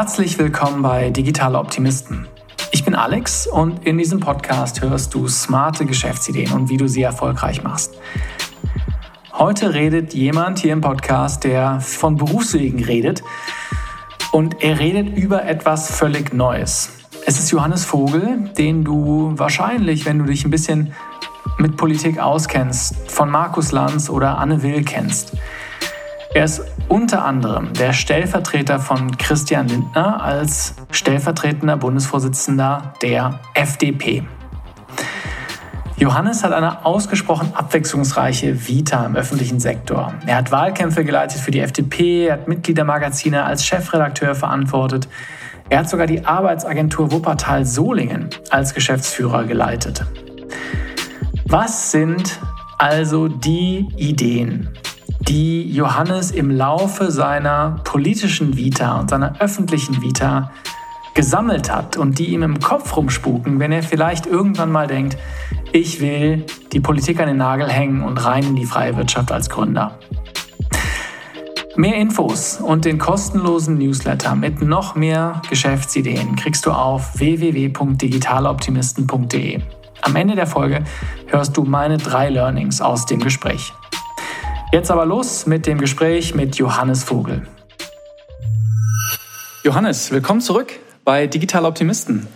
[0.00, 2.26] Herzlich willkommen bei Digitale Optimisten.
[2.70, 7.02] Ich bin Alex und in diesem Podcast hörst du smarte Geschäftsideen und wie du sie
[7.02, 7.98] erfolgreich machst.
[9.34, 13.22] Heute redet jemand hier im Podcast, der von Berufswegen redet
[14.32, 16.92] und er redet über etwas völlig Neues.
[17.26, 20.94] Es ist Johannes Vogel, den du wahrscheinlich, wenn du dich ein bisschen
[21.58, 25.34] mit Politik auskennst, von Markus Lanz oder Anne Will kennst.
[26.32, 34.22] Er ist unter anderem der Stellvertreter von Christian Lindner als stellvertretender Bundesvorsitzender der FDP.
[35.96, 40.14] Johannes hat eine ausgesprochen abwechslungsreiche Vita im öffentlichen Sektor.
[40.24, 45.08] Er hat Wahlkämpfe geleitet für die FDP, er hat Mitgliedermagazine als Chefredakteur verantwortet.
[45.68, 50.06] Er hat sogar die Arbeitsagentur Wuppertal-Solingen als Geschäftsführer geleitet.
[51.46, 52.38] Was sind
[52.78, 54.70] also die Ideen,
[55.20, 60.50] die Johannes im Laufe seiner politischen Vita und seiner öffentlichen Vita
[61.14, 65.18] gesammelt hat und die ihm im Kopf rumspuken, wenn er vielleicht irgendwann mal denkt,
[65.72, 69.50] ich will die Politik an den Nagel hängen und rein in die freie Wirtschaft als
[69.50, 69.98] Gründer.
[71.76, 79.60] Mehr Infos und den kostenlosen Newsletter mit noch mehr Geschäftsideen kriegst du auf www.digitaloptimisten.de.
[80.02, 80.82] Am Ende der Folge
[81.26, 83.72] hörst du meine drei Learnings aus dem Gespräch.
[84.72, 87.42] Jetzt aber los mit dem Gespräch mit Johannes Vogel.
[89.64, 90.72] Johannes, willkommen zurück
[91.04, 92.28] bei Digital Optimisten.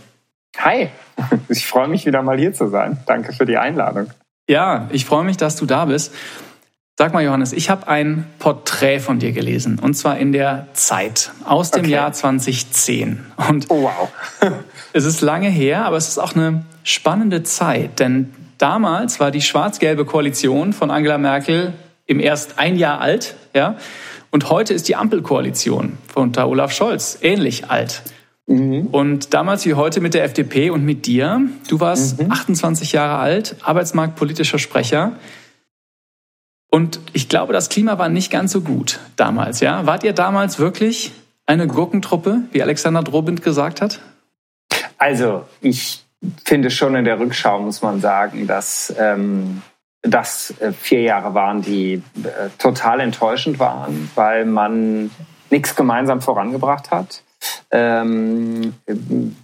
[0.59, 0.89] Hi,
[1.49, 2.99] ich freue mich wieder mal hier zu sein.
[3.07, 4.09] Danke für die Einladung.
[4.49, 6.13] Ja, ich freue mich, dass du da bist.
[6.99, 11.31] Sag mal, Johannes, ich habe ein Porträt von dir gelesen und zwar in der Zeit
[11.45, 11.93] aus dem okay.
[11.93, 13.27] Jahr 2010.
[13.49, 14.11] Und oh, wow.
[14.93, 19.41] es ist lange her, aber es ist auch eine spannende Zeit, denn damals war die
[19.41, 21.75] schwarz-gelbe Koalition von Angela Merkel
[22.07, 23.77] im erst ein Jahr alt, ja.
[24.31, 28.03] Und heute ist die Ampelkoalition unter Olaf Scholz ähnlich alt.
[28.47, 28.89] Mhm.
[28.89, 31.41] Und damals wie heute mit der FDP und mit dir.
[31.69, 32.33] Du warst mhm.
[32.33, 35.13] 28 Jahre alt, arbeitsmarktpolitischer Sprecher.
[36.71, 39.87] Und ich glaube, das Klima war nicht ganz so gut damals, ja.
[39.87, 41.13] Wart ihr damals wirklich
[41.47, 44.01] eine Gurkentruppe, wie Alexander Drobind gesagt hat?
[44.99, 46.05] Also, ich
[46.45, 49.63] finde schon in der Rückschau muss man sagen, dass ähm,
[50.05, 55.11] das äh, vier Jahre waren, die äh, total enttäuschend waren, weil man
[55.51, 57.23] nichts gemeinsam vorangebracht hat.
[57.71, 58.75] Ähm,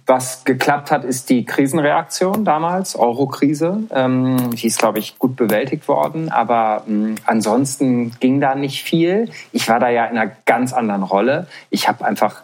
[0.05, 3.83] was geklappt hat, ist die Krisenreaktion damals, Euro-Krise.
[3.91, 9.29] Ähm, die ist, glaube ich, gut bewältigt worden, aber ähm, ansonsten ging da nicht viel.
[9.51, 11.47] Ich war da ja in einer ganz anderen Rolle.
[11.69, 12.43] Ich habe einfach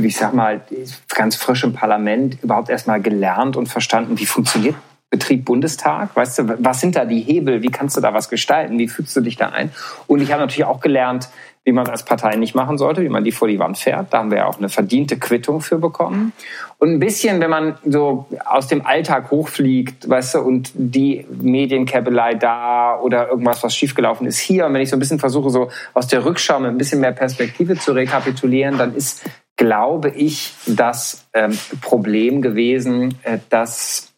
[0.00, 0.62] ich sag mal,
[1.10, 4.76] ganz frisch im Parlament überhaupt erstmal gelernt und verstanden, wie funktioniert
[5.12, 6.16] Betrieb Bundestag?
[6.16, 7.62] Weißt du, was sind da die Hebel?
[7.62, 8.78] Wie kannst du da was gestalten?
[8.78, 9.70] Wie fühlst du dich da ein?
[10.06, 11.28] Und ich habe natürlich auch gelernt,
[11.64, 14.06] wie man es als Partei nicht machen sollte, wie man die vor die Wand fährt.
[14.10, 16.32] Da haben wir ja auch eine verdiente Quittung für bekommen.
[16.78, 22.34] Und ein bisschen, wenn man so aus dem Alltag hochfliegt, weißt du, und die Medienkabelei
[22.34, 25.68] da oder irgendwas, was schiefgelaufen ist hier, und wenn ich so ein bisschen versuche, so
[25.92, 29.22] aus der Rückschau mit ein bisschen mehr Perspektive zu rekapitulieren, dann ist,
[29.56, 34.11] glaube ich, das ähm, Problem gewesen, äh, dass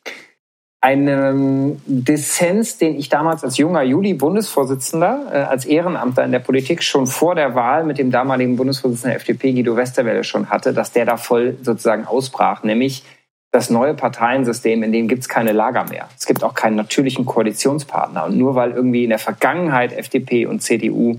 [0.84, 7.06] einem Dissens, den ich damals als junger Juli-Bundesvorsitzender, äh, als Ehrenamter in der Politik schon
[7.06, 11.06] vor der Wahl mit dem damaligen Bundesvorsitzenden der FDP, Guido Westerwelle, schon hatte, dass der
[11.06, 13.02] da voll sozusagen ausbrach, nämlich
[13.50, 16.06] das neue Parteiensystem, in dem gibt es keine Lager mehr.
[16.18, 18.26] Es gibt auch keinen natürlichen Koalitionspartner.
[18.26, 21.18] Und nur weil irgendwie in der Vergangenheit FDP und CDU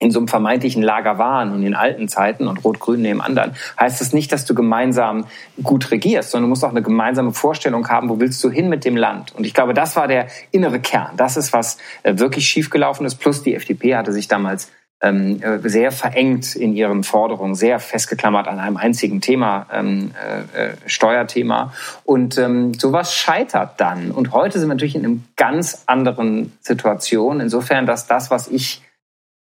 [0.00, 4.00] in so einem vermeintlichen Lager waren in den alten Zeiten und Rot-Grün neben anderen, heißt
[4.00, 5.26] das nicht, dass du gemeinsam
[5.62, 8.86] gut regierst, sondern du musst auch eine gemeinsame Vorstellung haben, wo willst du hin mit
[8.86, 9.34] dem Land.
[9.34, 11.12] Und ich glaube, das war der innere Kern.
[11.18, 13.16] Das ist, was äh, wirklich schiefgelaufen ist.
[13.16, 14.72] Plus die FDP hatte sich damals
[15.02, 20.12] ähm, äh, sehr verengt in ihren Forderungen, sehr festgeklammert an einem einzigen Thema, ähm,
[20.54, 21.74] äh, Steuerthema.
[22.04, 24.10] Und ähm, sowas scheitert dann.
[24.12, 27.40] Und heute sind wir natürlich in einer ganz anderen Situation.
[27.40, 28.82] Insofern, dass das, was ich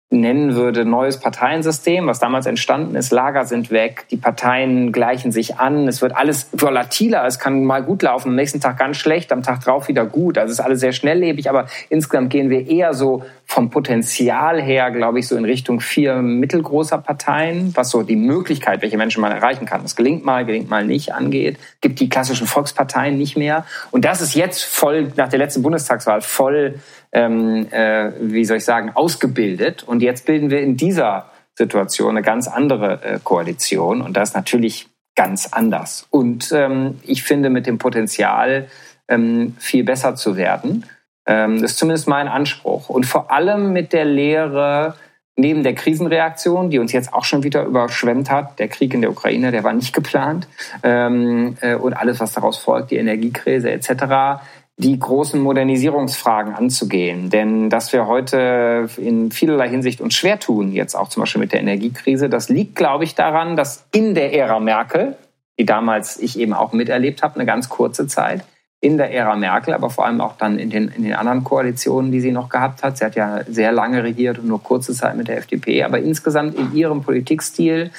[0.09, 3.11] nennen würde, neues Parteiensystem, was damals entstanden ist.
[3.11, 7.83] Lager sind weg, die Parteien gleichen sich an, es wird alles volatiler, es kann mal
[7.83, 10.37] gut laufen, am nächsten Tag ganz schlecht, am Tag drauf wieder gut.
[10.37, 14.91] Also es ist alles sehr schnelllebig, aber insgesamt gehen wir eher so vom Potenzial her,
[14.91, 19.31] glaube ich, so in Richtung vier mittelgroßer Parteien, was so die Möglichkeit, welche Menschen man
[19.31, 19.81] erreichen kann.
[19.83, 23.65] Das gelingt mal, gelingt mal nicht angeht, gibt die klassischen Volksparteien nicht mehr.
[23.89, 26.81] Und das ist jetzt voll, nach der letzten Bundestagswahl, voll
[27.13, 29.83] ähm, äh, wie soll ich sagen, ausgebildet.
[29.83, 34.01] Und jetzt bilden wir in dieser Situation eine ganz andere äh, Koalition.
[34.01, 36.05] Und das ist natürlich ganz anders.
[36.11, 38.67] Und ähm, ich finde mit dem Potenzial,
[39.07, 40.85] ähm, viel besser zu werden.
[41.27, 42.89] Ähm, das ist zumindest mein Anspruch.
[42.89, 44.95] Und vor allem mit der Lehre,
[45.35, 49.11] neben der Krisenreaktion, die uns jetzt auch schon wieder überschwemmt hat, der Krieg in der
[49.11, 50.47] Ukraine, der war nicht geplant,
[50.83, 54.41] ähm, äh, und alles, was daraus folgt, die Energiekrise etc.,
[54.79, 57.29] die großen Modernisierungsfragen anzugehen.
[57.29, 61.51] Denn dass wir heute in vielerlei Hinsicht uns schwer tun, jetzt auch zum Beispiel mit
[61.51, 65.17] der Energiekrise, das liegt, glaube ich, daran, dass in der Ära Merkel,
[65.59, 68.43] die damals ich eben auch miterlebt habe, eine ganz kurze Zeit,
[68.79, 72.11] in der Ära Merkel, aber vor allem auch dann in den, in den anderen Koalitionen,
[72.11, 72.97] die sie noch gehabt hat.
[72.97, 76.55] Sie hat ja sehr lange regiert und nur kurze Zeit mit der FDP, aber insgesamt
[76.55, 77.91] in ihrem Politikstil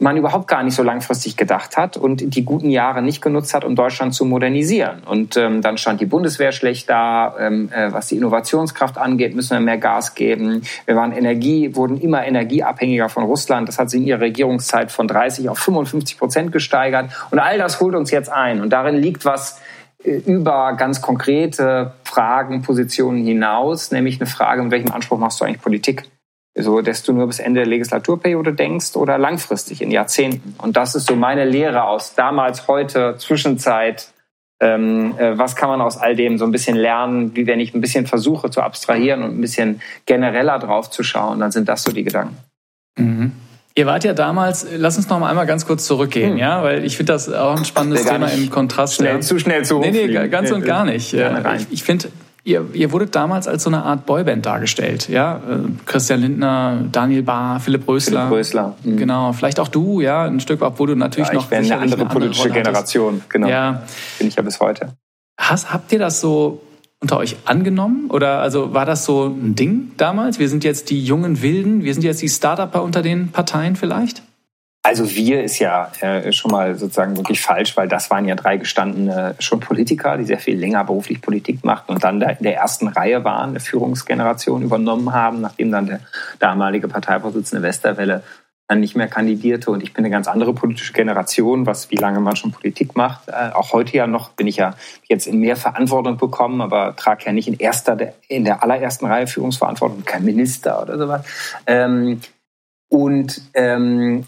[0.00, 3.66] man überhaupt gar nicht so langfristig gedacht hat und die guten Jahre nicht genutzt hat,
[3.66, 5.02] um Deutschland zu modernisieren.
[5.04, 7.36] Und ähm, dann stand die Bundeswehr schlecht da.
[7.38, 10.62] Ähm, äh, was die Innovationskraft angeht, müssen wir mehr Gas geben.
[10.86, 13.68] Wir waren Energie, wurden immer energieabhängiger von Russland.
[13.68, 17.10] Das hat sich in ihrer Regierungszeit von 30 auf 55 Prozent gesteigert.
[17.30, 18.62] Und all das holt uns jetzt ein.
[18.62, 19.60] Und darin liegt was
[20.04, 25.62] über ganz konkrete Fragen, Positionen hinaus, nämlich eine Frage, mit welchem Anspruch machst du eigentlich
[25.62, 26.08] Politik?
[26.56, 30.54] so, dass du nur bis Ende der Legislaturperiode denkst oder langfristig in Jahrzehnten.
[30.58, 34.12] Und das ist so meine Lehre aus damals, heute, Zwischenzeit.
[34.62, 37.72] Ähm, äh, was kann man aus all dem so ein bisschen lernen, wie wenn ich
[37.72, 41.82] ein bisschen versuche zu abstrahieren und ein bisschen genereller drauf zu schauen, dann sind das
[41.82, 42.36] so die Gedanken.
[42.98, 43.32] Mhm.
[43.80, 46.38] Ihr wart ja damals, lass uns noch mal einmal ganz kurz zurückgehen, hm.
[46.38, 48.96] ja, weil ich finde das auch ein spannendes Thema im Kontrast.
[48.96, 49.20] Schnell, ja.
[49.22, 49.80] Zu schnell zu hoch.
[49.80, 51.14] Nee, nee, ganz und gar nicht.
[51.14, 52.08] Ich, ich finde,
[52.42, 55.36] Ihr, ihr wurdet damals als so eine Art Boyband dargestellt, ja?
[55.36, 58.28] Äh, Christian Lindner, Daniel Bahr, Philipp Rösler.
[58.28, 58.76] Philipp Rösler.
[58.82, 58.96] Mhm.
[58.96, 61.52] Genau, vielleicht auch du, ja, ein Stück, obwohl du natürlich ja, ich noch.
[61.52, 63.48] Ich eine andere eine politische andere Generation, genau.
[63.48, 63.82] Ja.
[64.18, 64.94] Bin ich ja bis heute.
[65.38, 66.62] Hast, habt ihr das so
[67.00, 68.10] unter euch angenommen?
[68.10, 70.38] Oder also war das so ein Ding damals?
[70.38, 74.22] Wir sind jetzt die jungen Wilden, wir sind jetzt die Startupper unter den Parteien vielleicht?
[74.82, 78.56] Also wir ist ja äh, schon mal sozusagen wirklich falsch, weil das waren ja drei
[78.56, 82.56] gestandene schon Politiker, die sehr viel länger beruflich Politik machten und dann da in der
[82.56, 86.00] ersten Reihe waren, eine Führungsgeneration übernommen haben, nachdem dann der
[86.38, 88.22] damalige Parteivorsitzende Westerwelle
[88.70, 92.20] dann nicht mehr kandidierte und ich bin eine ganz andere politische Generation, was wie lange
[92.20, 93.28] man schon Politik macht.
[93.28, 94.76] Äh, auch heute ja noch bin ich ja
[95.08, 99.26] jetzt in mehr Verantwortung bekommen, aber trage ja nicht in erster, in der allerersten Reihe
[99.26, 101.26] Führungsverantwortung, kein Minister oder sowas.
[101.66, 102.20] Ähm,
[102.88, 104.24] und ähm,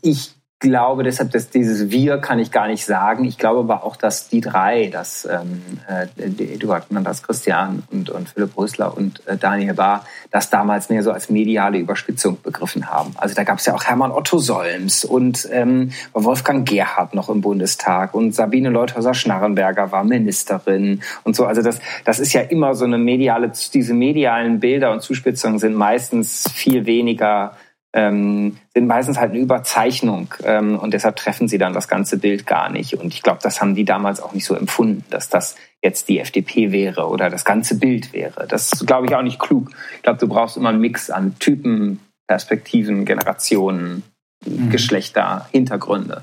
[0.00, 0.33] ich
[0.64, 3.26] glaube deshalb, dass dieses Wir kann ich gar nicht sagen.
[3.26, 8.30] Ich glaube aber auch, dass die drei, dass ähm, äh, Eduard Mandras Christian und, und
[8.30, 13.12] Philipp Rösler und äh, Daniel Bahr, das damals mehr so als mediale Überspitzung begriffen haben.
[13.16, 17.42] Also da gab es ja auch Hermann Otto Solms und ähm, Wolfgang Gerhard noch im
[17.42, 21.44] Bundestag und Sabine Leuthäuser-Schnarrenberger war Ministerin und so.
[21.44, 25.74] Also das, das ist ja immer so eine mediale, diese medialen Bilder und Zuspitzungen sind
[25.74, 27.54] meistens viel weniger
[27.94, 32.44] ähm, sind meistens halt eine Überzeichnung ähm, und deshalb treffen sie dann das ganze Bild
[32.44, 32.94] gar nicht.
[32.94, 36.18] Und ich glaube, das haben die damals auch nicht so empfunden, dass das jetzt die
[36.18, 38.48] FDP wäre oder das ganze Bild wäre.
[38.48, 39.70] Das ist, glaube ich, auch nicht klug.
[39.96, 44.02] Ich glaube, du brauchst immer einen Mix an Typen, Perspektiven, Generationen,
[44.44, 44.70] mhm.
[44.70, 46.22] Geschlechter, Hintergründe.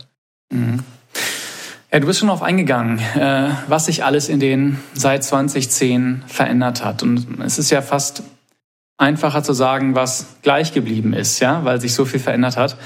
[0.51, 0.79] Mhm.
[1.94, 6.83] Ja, du bist schon darauf eingegangen, äh, was sich alles in den seit 2010 verändert
[6.83, 7.03] hat.
[7.03, 8.24] Und es ist ja fast
[9.01, 12.77] einfacher zu sagen, was gleich geblieben ist, ja, weil sich so viel verändert hat.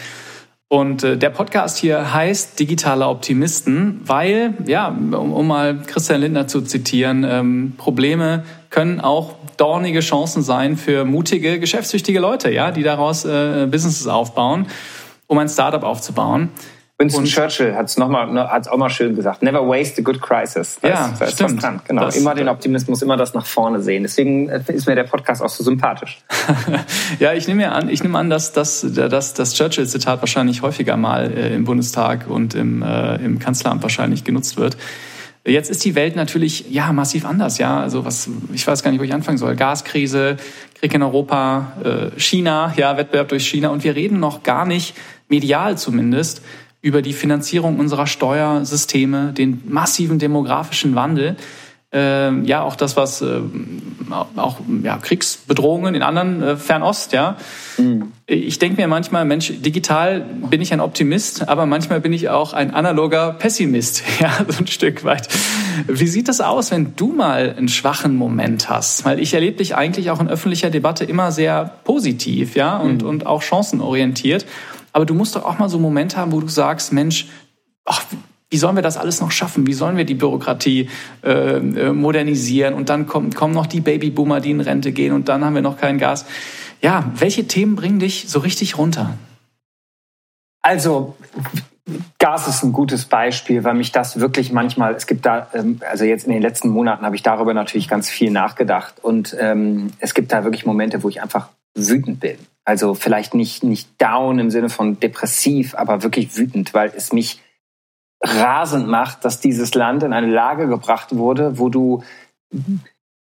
[0.67, 6.47] Und äh, der Podcast hier heißt Digitale Optimisten, weil, ja, um, um mal Christian Lindner
[6.47, 12.83] zu zitieren, ähm, Probleme können auch dornige Chancen sein für mutige, geschäftstüchtige Leute, ja, die
[12.83, 14.67] daraus äh, Businesses aufbauen,
[15.27, 16.49] um ein Startup aufzubauen.
[16.97, 19.43] Winston und, Churchill hat es nochmal, ne, hat's auch mal schön gesagt.
[19.43, 20.79] Never waste a good crisis.
[20.81, 21.61] Da ja, ist, da stimmt.
[21.61, 21.81] dran.
[21.85, 22.05] Genau.
[22.05, 24.03] Das, immer den Optimismus, immer das nach vorne sehen.
[24.03, 26.23] Deswegen äh, ist mir der Podcast auch so sympathisch.
[27.19, 31.29] ja, ich nehme an, ich nehme an, dass das, dass das Churchill-Zitat wahrscheinlich häufiger mal
[31.31, 34.77] äh, im Bundestag und im, äh, im Kanzleramt wahrscheinlich genutzt wird.
[35.45, 37.81] Jetzt ist die Welt natürlich ja massiv anders, ja.
[37.81, 39.57] Also was, ich weiß gar nicht, wo ich anfangen soll.
[39.57, 40.37] Gaskrise,
[40.79, 44.95] Krieg in Europa, äh, China, ja, Wettbewerb durch China und wir reden noch gar nicht
[45.27, 46.41] medial zumindest
[46.85, 51.35] über die Finanzierung unserer Steuersysteme, den massiven demografischen Wandel,
[51.91, 53.39] äh, ja auch das, was äh,
[54.35, 57.37] auch ja, Kriegsbedrohungen in anderen äh, Fernost, ja.
[57.79, 58.11] Mhm.
[58.27, 62.53] Ich denke mir manchmal, Mensch, digital bin ich ein Optimist, aber manchmal bin ich auch
[62.53, 65.27] ein analoger Pessimist, ja, so ein Stück weit.
[65.87, 69.05] Wie sieht das aus, wenn du mal einen schwachen Moment hast?
[69.05, 73.09] Weil ich erlebe dich eigentlich auch in öffentlicher Debatte immer sehr positiv, ja, und, mhm.
[73.09, 74.45] und auch chancenorientiert.
[74.95, 77.27] Aber du musst doch auch mal so einen Moment haben, wo du sagst, Mensch,
[77.83, 78.05] ach,
[78.49, 79.67] wie sollen wir das alles noch schaffen?
[79.67, 80.89] Wie sollen wir die Bürokratie
[81.21, 82.73] äh, äh, modernisieren?
[82.73, 85.61] Und dann kommen, kommen noch die Babyboomer, die in Rente gehen und dann haben wir
[85.61, 86.25] noch kein Gas.
[86.81, 89.17] Ja, welche Themen bringen dich so richtig runter?
[90.61, 91.17] Also,
[92.17, 96.05] Gas ist ein gutes Beispiel, weil mich das wirklich manchmal, es gibt da, ähm, also
[96.05, 100.13] jetzt in den letzten Monaten habe ich darüber natürlich ganz viel nachgedacht und ähm, es
[100.13, 102.37] gibt da wirklich Momente, wo ich einfach wütend bin.
[102.63, 107.41] Also vielleicht nicht, nicht down im Sinne von depressiv, aber wirklich wütend, weil es mich
[108.21, 112.03] rasend macht, dass dieses Land in eine Lage gebracht wurde, wo du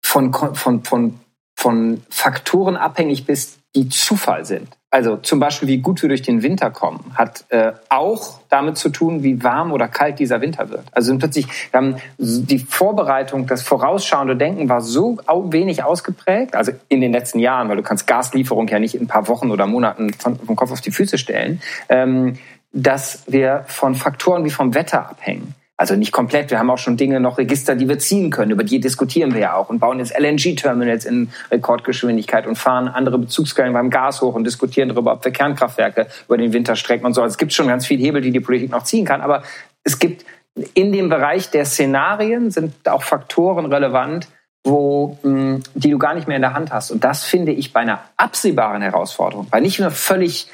[0.04, 1.20] von, von, von,
[1.56, 4.78] von Faktoren abhängig bist, die Zufall sind.
[4.92, 8.90] Also zum Beispiel, wie gut wir durch den Winter kommen, hat äh, auch damit zu
[8.90, 10.84] tun, wie warm oder kalt dieser Winter wird.
[10.92, 17.00] Also plötzlich, wir haben die Vorbereitung, das vorausschauende Denken war so wenig ausgeprägt, also in
[17.00, 20.12] den letzten Jahren, weil du kannst Gaslieferung ja nicht in ein paar Wochen oder Monaten
[20.14, 22.38] von, vom Kopf auf die Füße stellen, ähm,
[22.74, 25.56] dass wir von Faktoren wie vom Wetter abhängen.
[25.82, 26.52] Also nicht komplett.
[26.52, 28.52] Wir haben auch schon Dinge, noch Register, die wir ziehen können.
[28.52, 33.18] Über die diskutieren wir ja auch und bauen jetzt LNG-Terminals in Rekordgeschwindigkeit und fahren andere
[33.18, 37.16] Bezugsquellen beim Gas hoch und diskutieren darüber, ob wir Kernkraftwerke über den Winter strecken und
[37.16, 37.24] so.
[37.24, 39.22] Also es gibt schon ganz viel Hebel, die die Politik noch ziehen kann.
[39.22, 39.42] Aber
[39.84, 40.24] es gibt
[40.76, 44.28] in dem Bereich der Szenarien sind auch Faktoren relevant,
[44.64, 46.92] wo, mh, die du gar nicht mehr in der Hand hast.
[46.92, 50.48] Und das finde ich bei einer absehbaren Herausforderung, bei nicht nur völlig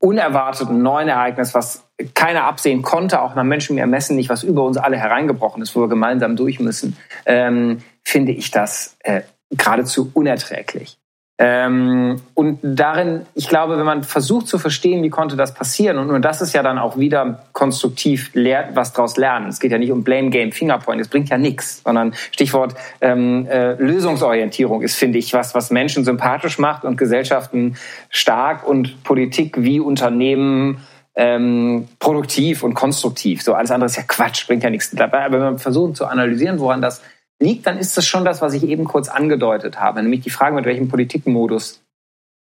[0.00, 4.76] unerwarteten neuen Ereignis, was keiner absehen konnte, auch nach Menschen Ermessen nicht, was über uns
[4.76, 10.98] alle hereingebrochen ist, wo wir gemeinsam durch müssen, ähm, finde ich das äh, geradezu unerträglich.
[11.40, 16.08] Ähm, und darin, ich glaube, wenn man versucht zu verstehen, wie konnte das passieren, und
[16.08, 19.48] nur das ist ja dann auch wieder konstruktiv lehrt, was daraus lernen.
[19.48, 23.46] Es geht ja nicht um Blame Game, Fingerpoint, es bringt ja nichts, sondern Stichwort ähm,
[23.46, 27.76] äh, Lösungsorientierung ist, finde ich, was, was Menschen sympathisch macht und Gesellschaften
[28.10, 30.78] stark und Politik wie Unternehmen
[31.18, 33.42] ähm, produktiv und konstruktiv.
[33.42, 35.24] So alles andere ist ja Quatsch, bringt ja nichts dabei.
[35.24, 37.02] Aber wenn man versucht zu analysieren, woran das
[37.40, 40.54] liegt, dann ist das schon das, was ich eben kurz angedeutet habe, nämlich die Frage,
[40.54, 41.82] mit welchem Politikmodus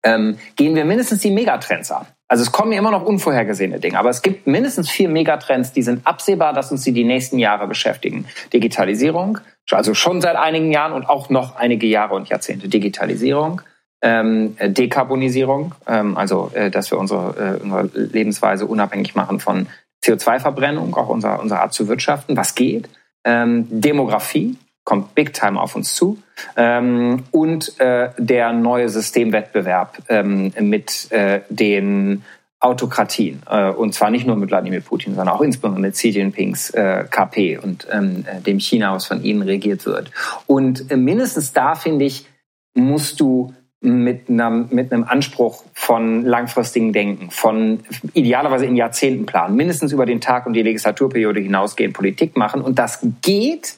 [0.04, 2.06] ähm, gehen wir mindestens die Megatrends an.
[2.28, 5.82] Also es kommen ja immer noch unvorhergesehene Dinge, aber es gibt mindestens vier Megatrends, die
[5.82, 8.26] sind absehbar, dass uns sie die nächsten Jahre beschäftigen.
[8.52, 9.38] Digitalisierung,
[9.70, 12.68] also schon seit einigen Jahren und auch noch einige Jahre und Jahrzehnte.
[12.68, 13.60] Digitalisierung,
[14.02, 19.68] ähm, Dekarbonisierung, ähm, also äh, dass wir unsere, äh, unsere Lebensweise unabhängig machen von
[20.04, 22.88] CO2-Verbrennung, auch unsere, unsere Art zu wirtschaften, was geht.
[23.24, 26.18] Ähm, Demografie, kommt big time auf uns zu.
[26.56, 32.24] Ähm, und äh, der neue Systemwettbewerb ähm, mit äh, den
[32.58, 33.42] Autokratien.
[33.48, 37.04] Äh, und zwar nicht nur mit Wladimir Putin, sondern auch insbesondere mit Xi Jinpings äh,
[37.08, 40.10] KP und ähm, äh, dem China, was von ihnen regiert wird.
[40.46, 42.26] Und äh, mindestens da, finde ich,
[42.74, 47.80] musst du mit einem, mit einem Anspruch von langfristigen Denken, von
[48.14, 52.62] idealerweise in Jahrzehntenplan, mindestens über den Tag und die Legislaturperiode hinausgehen, Politik machen.
[52.62, 53.76] Und das geht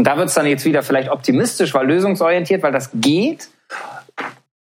[0.00, 3.50] und da wird es dann jetzt wieder vielleicht optimistisch, weil lösungsorientiert, weil das geht.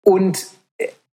[0.01, 0.47] Und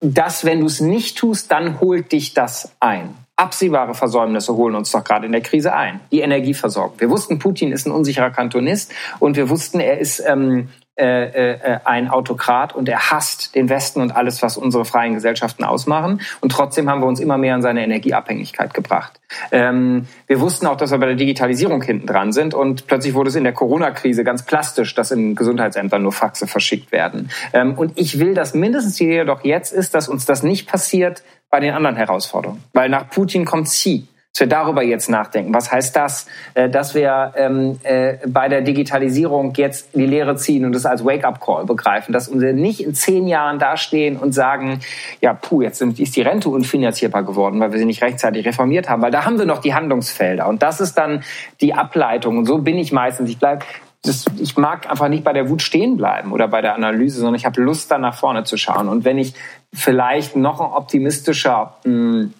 [0.01, 3.15] das, wenn du es nicht tust, dann holt dich das ein.
[3.37, 6.01] Absehbare Versäumnisse holen uns doch gerade in der Krise ein.
[6.11, 6.99] Die Energieversorgung.
[6.99, 10.67] Wir wussten, Putin ist ein unsicherer Kantonist und wir wussten, er ist ähm,
[10.99, 15.63] äh, äh, ein Autokrat und er hasst den Westen und alles, was unsere freien Gesellschaften
[15.63, 16.21] ausmachen.
[16.41, 19.19] Und trotzdem haben wir uns immer mehr an seine Energieabhängigkeit gebracht.
[19.51, 23.29] Ähm, wir wussten auch, dass wir bei der Digitalisierung hinten dran sind und plötzlich wurde
[23.29, 27.29] es in der Corona-Krise ganz plastisch, dass in Gesundheitsämtern nur Faxe verschickt werden.
[27.53, 30.67] Ähm, und ich will, dass mindestens die Idee doch jetzt ist, dass uns das nicht
[30.67, 32.63] passiert bei den anderen Herausforderungen.
[32.73, 35.53] Weil nach Putin kommt Xi dass wir darüber jetzt nachdenken.
[35.53, 36.27] Was heißt das?
[36.53, 41.03] Äh, dass wir ähm, äh, bei der Digitalisierung jetzt die Lehre ziehen und das als
[41.03, 44.81] Wake-up-Call begreifen, dass wir nicht in zehn Jahren dastehen und sagen,
[45.21, 49.01] ja, puh, jetzt ist die Rente unfinanzierbar geworden, weil wir sie nicht rechtzeitig reformiert haben,
[49.01, 50.47] weil da haben wir noch die Handlungsfelder.
[50.47, 51.23] Und das ist dann
[51.59, 52.37] die Ableitung.
[52.37, 53.29] Und so bin ich meistens.
[53.29, 53.65] Ich bleibe
[54.03, 57.35] das, ich mag einfach nicht bei der Wut stehen bleiben oder bei der Analyse, sondern
[57.35, 58.87] ich habe Lust, da nach vorne zu schauen.
[58.87, 59.33] Und wenn ich
[59.73, 62.33] vielleicht noch ein optimistischer mh, hm,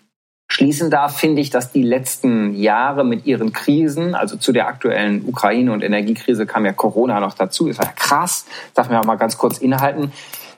[0.51, 5.25] schließen darf, finde ich, dass die letzten Jahre mit ihren Krisen, also zu der aktuellen
[5.25, 9.15] Ukraine- und Energiekrise kam ja Corona noch dazu, ist ja krass, darf mir auch mal
[9.15, 10.11] ganz kurz innehalten.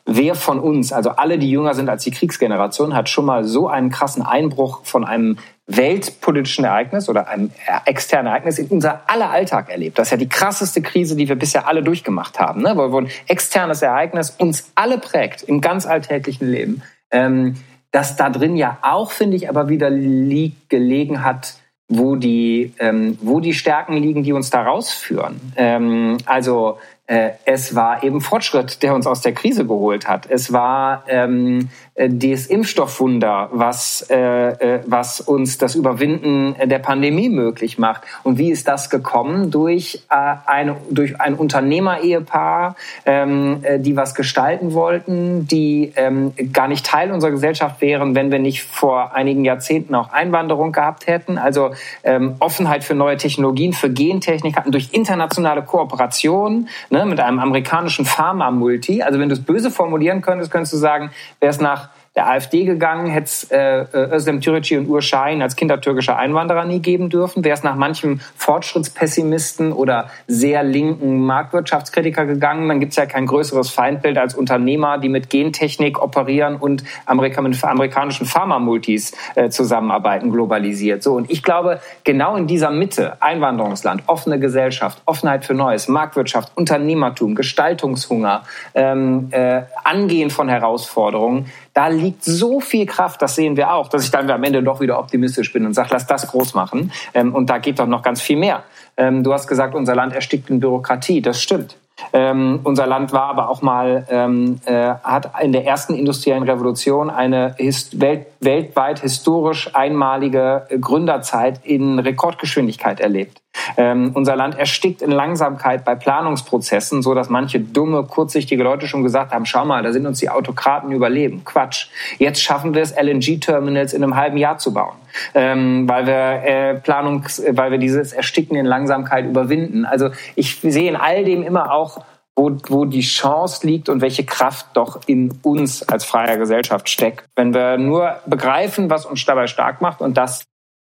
[0.05, 3.67] Wer von uns, also alle, die jünger sind als die Kriegsgeneration, hat schon mal so
[3.67, 7.51] einen krassen Einbruch von einem weltpolitischen Ereignis oder einem
[7.86, 10.00] externen Ereignis in unser aller Alltag erlebt.
[10.00, 12.74] Das ist ja die krasseste Krise, die wir bisher alle durchgemacht haben, ne?
[12.75, 16.81] wo ein externes Ereignis uns alle prägt im ganz alltäglichen Leben.
[17.12, 17.57] Ähm,
[17.91, 21.55] dass da drin ja auch, finde ich, aber wieder liegt, gelegen hat,
[21.88, 25.39] wo die, ähm, wo die Stärken liegen, die uns da rausführen.
[25.57, 30.25] Ähm, also äh, es war eben Fortschritt, der uns aus der Krise geholt hat.
[30.29, 31.69] Es war ähm,
[32.01, 38.01] äh, das Impfstoffwunder, was, äh, äh, was uns das Überwinden der Pandemie möglich macht.
[38.24, 39.51] Und wie ist das gekommen?
[39.51, 46.67] Durch, äh, eine, durch ein Unternehmer-Ehepaar, ähm, äh, die was gestalten wollten, die ähm, gar
[46.67, 51.38] nicht Teil unserer Gesellschaft wären, wenn wir nicht vor einigen Jahrzehnten auch Einwanderung gehabt hätten.
[51.38, 51.72] Also
[52.03, 58.05] ähm, Offenheit für neue Technologien, für Gentechnik hatten durch internationale Kooperation ne, mit einem amerikanischen
[58.05, 59.03] Pharma-Multi.
[59.03, 62.65] Also wenn du es böse formulieren könntest, könntest du sagen, wäre es nach der AfD
[62.65, 67.44] gegangen, hätte es äh, Özlem Türeci und Ur als kindertürkischer Einwanderer nie geben dürfen.
[67.46, 73.25] Wäre es nach manchem Fortschrittspessimisten oder sehr linken Marktwirtschaftskritiker gegangen, dann gibt es ja kein
[73.25, 80.32] größeres Feindbild als Unternehmer, die mit Gentechnik operieren und Amerika mit amerikanischen Pharma-Multis äh, zusammenarbeiten,
[80.32, 81.03] globalisiert.
[81.03, 86.51] So, und ich glaube, genau in dieser Mitte, Einwanderungsland, offene Gesellschaft, Offenheit für Neues, Marktwirtschaft,
[86.56, 93.73] Unternehmertum, Gestaltungshunger, ähm, äh, Angehen von Herausforderungen, da liegt so viel Kraft, das sehen wir
[93.73, 96.53] auch, dass ich dann am Ende doch wieder optimistisch bin und sage, lass das groß
[96.53, 96.91] machen.
[97.13, 98.63] Ähm, und da geht doch noch ganz viel mehr.
[98.97, 101.21] Ähm, du hast gesagt, unser Land erstickt in Bürokratie.
[101.21, 101.77] Das stimmt.
[102.13, 107.09] Ähm, unser Land war aber auch mal, ähm, äh, hat in der ersten industriellen Revolution
[107.09, 113.41] eine welt weltweit historisch einmalige Gründerzeit in Rekordgeschwindigkeit erlebt.
[113.77, 119.03] Ähm, unser Land erstickt in Langsamkeit bei Planungsprozessen, so dass manche dumme, kurzsichtige Leute schon
[119.03, 121.43] gesagt haben, schau mal, da sind uns die Autokraten überleben.
[121.45, 121.88] Quatsch.
[122.17, 124.95] Jetzt schaffen wir es, LNG-Terminals in einem halben Jahr zu bauen,
[125.36, 129.86] ähm, weil wir äh, Planungs, weil wir dieses Ersticken in Langsamkeit überwinden.
[129.86, 132.03] Also ich sehe in all dem immer auch
[132.35, 137.25] wo, wo die Chance liegt und welche Kraft doch in uns als freier Gesellschaft steckt.
[137.35, 140.43] Wenn wir nur begreifen, was uns dabei stark macht und das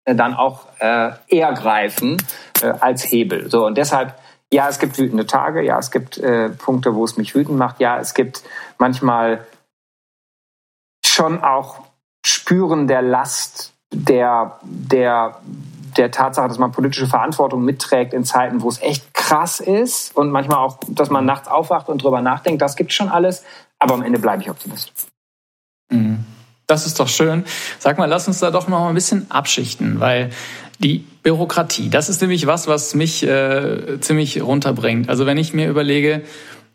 [0.04, 2.22] äh, dann auch äh, eher greifen
[2.62, 3.50] äh, als Hebel.
[3.50, 4.14] So und deshalb
[4.52, 7.80] ja, es gibt wütende Tage, ja, es gibt äh, Punkte, wo es mich wütend macht,
[7.80, 8.42] ja, es gibt
[8.76, 9.46] manchmal
[11.04, 11.78] schon auch
[12.24, 15.40] Spüren der Last der der
[15.96, 20.30] der Tatsache, dass man politische Verantwortung mitträgt in Zeiten, wo es echt krass ist und
[20.30, 23.44] manchmal auch, dass man nachts aufwacht und drüber nachdenkt, das gibt schon alles,
[23.78, 24.92] aber am Ende bleibe ich Optimist.
[25.90, 26.25] Mhm.
[26.66, 27.44] Das ist doch schön.
[27.78, 30.30] Sag mal, lass uns da doch noch ein bisschen abschichten, weil
[30.78, 35.08] die Bürokratie, das ist nämlich was, was mich äh, ziemlich runterbringt.
[35.08, 36.22] Also wenn ich mir überlege,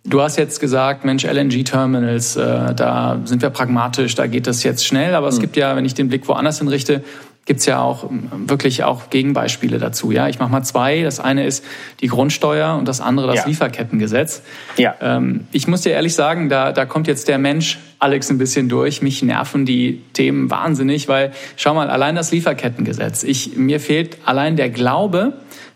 [0.03, 4.85] du hast jetzt gesagt, Mensch, LNG-Terminals, äh, da sind wir pragmatisch, da geht das jetzt
[4.85, 5.41] schnell, aber es mhm.
[5.41, 7.03] gibt ja, wenn ich den Blick woanders hinrichte,
[7.47, 10.11] gibt's ja auch ähm, wirklich auch Gegenbeispiele dazu.
[10.11, 11.01] Ja, ich mache mal zwei.
[11.01, 11.65] Das eine ist
[12.01, 13.47] die Grundsteuer und das andere das ja.
[13.47, 14.43] Lieferkettengesetz.
[14.77, 14.95] Ja.
[15.01, 18.69] Ähm, ich muss dir ehrlich sagen, da, da kommt jetzt der Mensch Alex ein bisschen
[18.69, 19.01] durch.
[19.01, 23.23] Mich nerven die Themen wahnsinnig, weil schau mal, allein das Lieferkettengesetz.
[23.23, 25.33] Ich, mir fehlt allein der Glaube,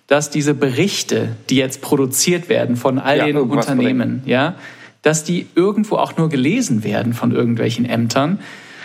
[0.08, 4.56] dass diese Berichte, die jetzt produziert werden von all ja, den Unternehmen, ja,
[5.02, 8.40] dass die irgendwo auch nur gelesen werden von irgendwelchen Ämtern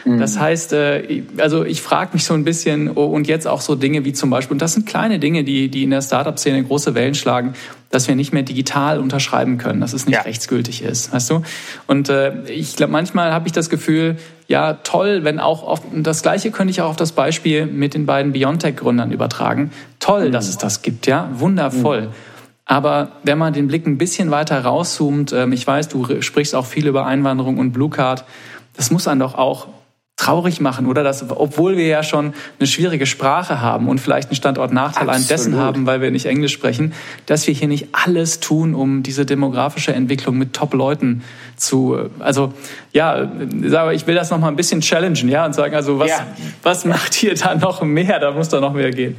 [0.06, 0.40] das mhm.
[0.40, 4.04] heißt, äh, also ich frage mich so ein bisschen oh, und jetzt auch so Dinge
[4.04, 7.16] wie zum Beispiel, und das sind kleine Dinge, die, die in der Startup-Szene große Wellen
[7.16, 7.54] schlagen,
[7.90, 10.22] dass wir nicht mehr digital unterschreiben können, dass es nicht ja.
[10.22, 11.42] rechtsgültig ist, weißt du?
[11.88, 14.16] Und äh, ich glaube, manchmal habe ich das Gefühl,
[14.46, 18.06] ja toll, wenn auch auf, das Gleiche könnte ich auch auf das Beispiel mit den
[18.06, 19.72] beiden Biontech-Gründern übertragen.
[19.98, 20.32] Toll, mhm.
[20.32, 22.02] dass es das gibt, ja, wundervoll.
[22.02, 22.10] Mhm.
[22.64, 26.66] Aber wenn man den Blick ein bisschen weiter rauszoomt, ähm, ich weiß, du sprichst auch
[26.66, 28.24] viel über Einwanderung und Blue Card,
[28.76, 29.68] das muss dann doch auch
[30.16, 31.04] traurig machen, oder?
[31.04, 35.56] Dass, obwohl wir ja schon eine schwierige Sprache haben und vielleicht einen Standortnachteil an dessen
[35.56, 36.94] haben, weil wir nicht Englisch sprechen,
[37.26, 41.22] dass wir hier nicht alles tun, um diese demografische Entwicklung mit Top-Leuten
[41.56, 42.54] zu, also,
[42.92, 43.30] ja,
[43.92, 46.26] ich will das noch mal ein bisschen challengen, ja, und sagen, also, was, ja.
[46.62, 48.18] was macht ihr da noch mehr?
[48.18, 49.18] Da muss da noch mehr gehen.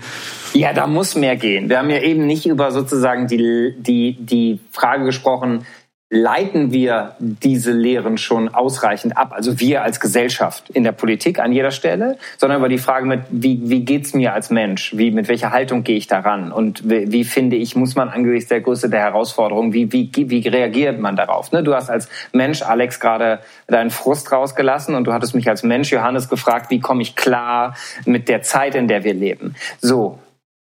[0.54, 1.70] Ja, da muss mehr gehen.
[1.70, 5.66] Wir haben ja eben nicht über sozusagen die, die, die Frage gesprochen,
[6.10, 11.52] leiten wir diese Lehren schon ausreichend ab, also wir als Gesellschaft in der Politik an
[11.52, 15.28] jeder Stelle, sondern über die Frage mit, wie, wie geht's mir als Mensch, wie, mit
[15.28, 18.90] welcher Haltung gehe ich daran und wie, wie finde ich, muss man angesichts der Größe
[18.90, 21.52] der Herausforderung, wie, wie, wie reagiert man darauf?
[21.52, 21.62] Ne?
[21.62, 25.92] Du hast als Mensch, Alex, gerade deinen Frust rausgelassen und du hattest mich als Mensch,
[25.92, 29.56] Johannes, gefragt, wie komme ich klar mit der Zeit, in der wir leben?
[29.82, 30.20] So.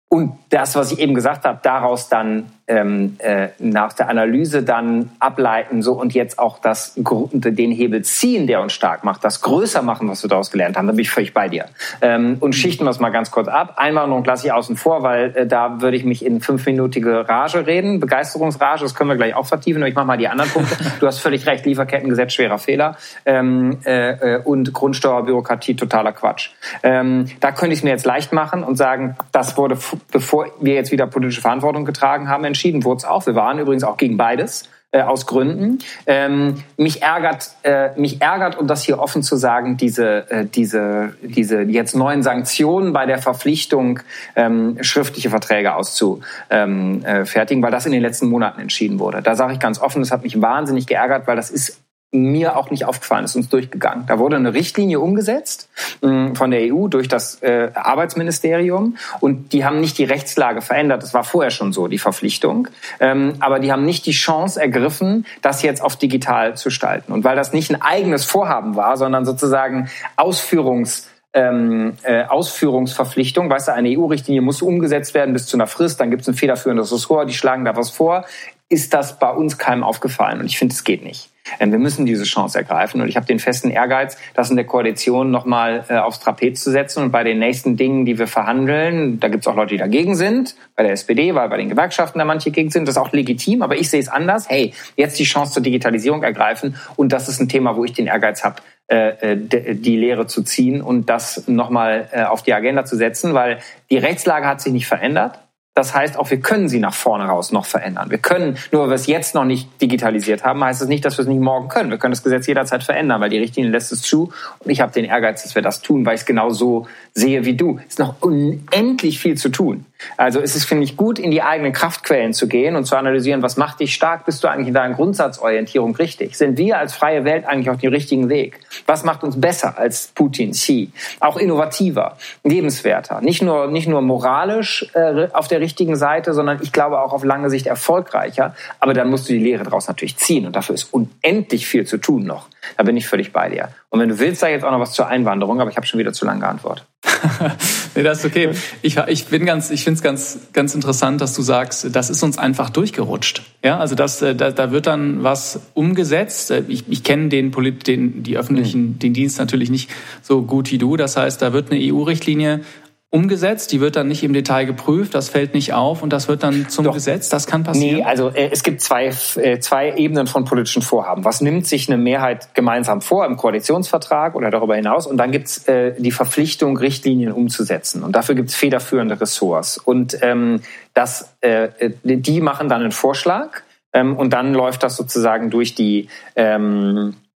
[0.10, 5.10] Und das, was ich eben gesagt habe, daraus dann ähm, äh, nach der Analyse dann
[5.20, 9.82] ableiten so und jetzt auch das den Hebel ziehen, der uns stark macht, das größer
[9.82, 11.66] machen, was wir daraus gelernt haben, da bin ich völlig bei dir.
[12.02, 13.76] Ähm, und schichten wir es mal ganz kurz ab.
[13.78, 18.02] Einwanderung lasse ich außen vor, weil äh, da würde ich mich in fünfminütige Rage reden,
[18.02, 20.76] Begeisterungsrage, das können wir gleich auch vertiefen, aber ich mache mal die anderen Punkte.
[21.00, 26.50] Du hast völlig recht, Lieferkettengesetz, schwerer Fehler ähm, äh, äh und Grundsteuerbürokratie, totaler Quatsch.
[26.84, 29.78] Ähm, da könnte ich es mir jetzt leicht machen und sagen, das wurde,
[30.12, 33.26] bevor wir jetzt wieder politische Verantwortung getragen haben, entschieden wurde es auch.
[33.26, 34.69] Wir waren übrigens auch gegen beides.
[34.91, 35.80] äh, aus Gründen.
[36.06, 41.13] Ähm, mich ärgert, äh, mich ärgert, um das hier offen zu sagen, diese, äh, diese,
[41.21, 44.00] diese jetzt neuen Sanktionen bei der Verpflichtung,
[44.36, 49.21] ähm, schriftliche Verträge auszufertigen, ähm, äh, weil das in den letzten Monaten entschieden wurde.
[49.21, 52.72] Da sage ich ganz offen, das hat mich wahnsinnig geärgert, weil das ist mir auch
[52.72, 54.06] nicht aufgefallen, ist uns durchgegangen.
[54.08, 55.70] Da wurde eine Richtlinie umgesetzt
[56.02, 61.04] mh, von der EU durch das äh, Arbeitsministerium und die haben nicht die Rechtslage verändert.
[61.04, 62.70] Das war vorher schon so, die Verpflichtung.
[63.02, 67.12] Ähm, aber die haben nicht die Chance ergriffen, das jetzt auf digital zu gestalten.
[67.12, 73.50] Und weil das nicht ein eigenes Vorhaben war, sondern sozusagen Ausführungs ähm, äh, Ausführungsverpflichtung.
[73.50, 76.34] Weißt du, eine EU-Richtlinie muss umgesetzt werden bis zu einer Frist, dann gibt es ein
[76.34, 78.26] federführendes Ressort, die schlagen da was vor.
[78.70, 80.39] Ist das bei uns keinem aufgefallen?
[80.39, 81.30] Und ich finde, es geht nicht.
[81.60, 83.02] Ähm, wir müssen diese Chance ergreifen.
[83.02, 86.72] Und ich habe den festen Ehrgeiz, das in der Koalition nochmal äh, aufs Trapez zu
[86.72, 87.04] setzen.
[87.04, 90.16] Und bei den nächsten Dingen, die wir verhandeln, da gibt es auch Leute, die dagegen
[90.16, 90.56] sind.
[90.76, 92.88] Bei der SPD, weil bei den Gewerkschaften da manche gegen sind.
[92.88, 93.62] Das ist auch legitim.
[93.62, 94.50] Aber ich sehe es anders.
[94.50, 96.76] Hey, jetzt die Chance zur Digitalisierung ergreifen.
[96.96, 100.44] Und das ist ein Thema, wo ich den Ehrgeiz habe, äh, äh, die Lehre zu
[100.44, 104.88] ziehen und das nochmal auf die Agenda zu setzen, weil die Rechtslage hat sich nicht
[104.88, 105.40] verändert.
[105.78, 108.10] Das heißt, auch wir können sie nach vorne raus noch verändern.
[108.10, 111.20] Wir können, nur weil wir es jetzt noch nicht digitalisiert haben, heißt es nicht, dass
[111.20, 111.92] wir es nicht morgen können.
[111.92, 114.34] Wir können das Gesetz jederzeit verändern, weil die Richtlinie lässt es zu.
[114.58, 117.46] Und ich habe den Ehrgeiz, dass wir das tun, weil ich es genau so sehe
[117.46, 117.78] wie du.
[117.78, 119.86] Es ist noch unendlich viel zu tun.
[120.16, 123.42] Also es ist, finde ich, gut, in die eigenen Kraftquellen zu gehen und zu analysieren,
[123.42, 126.38] was macht dich stark, bist du eigentlich in deiner Grundsatzorientierung richtig?
[126.38, 128.60] Sind wir als freie Welt eigentlich auf dem richtigen Weg?
[128.86, 130.92] Was macht uns besser als Putin, Xi?
[131.20, 136.72] Auch innovativer, lebenswerter, nicht nur, nicht nur moralisch äh, auf der richtigen Seite, sondern ich
[136.72, 138.56] glaube auch auf lange Sicht erfolgreicher.
[138.80, 141.98] Aber dann musst du die Lehre daraus natürlich ziehen und dafür ist unendlich viel zu
[141.98, 142.48] tun noch.
[142.76, 143.70] Da bin ich völlig bei dir.
[143.90, 146.00] Und wenn du willst, da jetzt auch noch was zur Einwanderung, aber ich habe schon
[146.00, 146.86] wieder zu lange geantwortet.
[147.96, 148.52] nee, das ist okay.
[148.82, 152.24] Ich, ich bin ganz, ich finde es ganz, ganz interessant, dass du sagst, das ist
[152.24, 153.44] uns einfach durchgerutscht.
[153.64, 156.52] Ja, also das, äh, da, da wird dann was umgesetzt.
[156.52, 159.00] Äh, ich, ich kenne den, den, die öffentlichen, mhm.
[159.00, 159.90] den Dienst natürlich nicht
[160.22, 160.98] so gut wie du.
[160.98, 162.62] Das heißt, da wird eine EU-Richtlinie
[163.10, 166.43] umgesetzt, die wird dann nicht im Detail geprüft, das fällt nicht auf und das wird
[166.43, 166.93] dann zum Doch.
[166.93, 167.98] Gesetz, das kann passieren?
[167.98, 171.24] Nee, also äh, es gibt zwei, äh, zwei Ebenen von politischen Vorhaben.
[171.24, 175.08] Was nimmt sich eine Mehrheit gemeinsam vor im Koalitionsvertrag oder darüber hinaus?
[175.08, 178.04] Und dann gibt's äh, die Verpflichtung, Richtlinien umzusetzen.
[178.04, 179.78] Und dafür gibt's federführende Ressorts.
[179.78, 180.62] Und ähm,
[180.93, 181.70] das, äh,
[182.04, 183.62] die machen dann einen Vorschlag
[183.93, 187.27] ähm, und dann läuft das sozusagen durch die ähm, äh,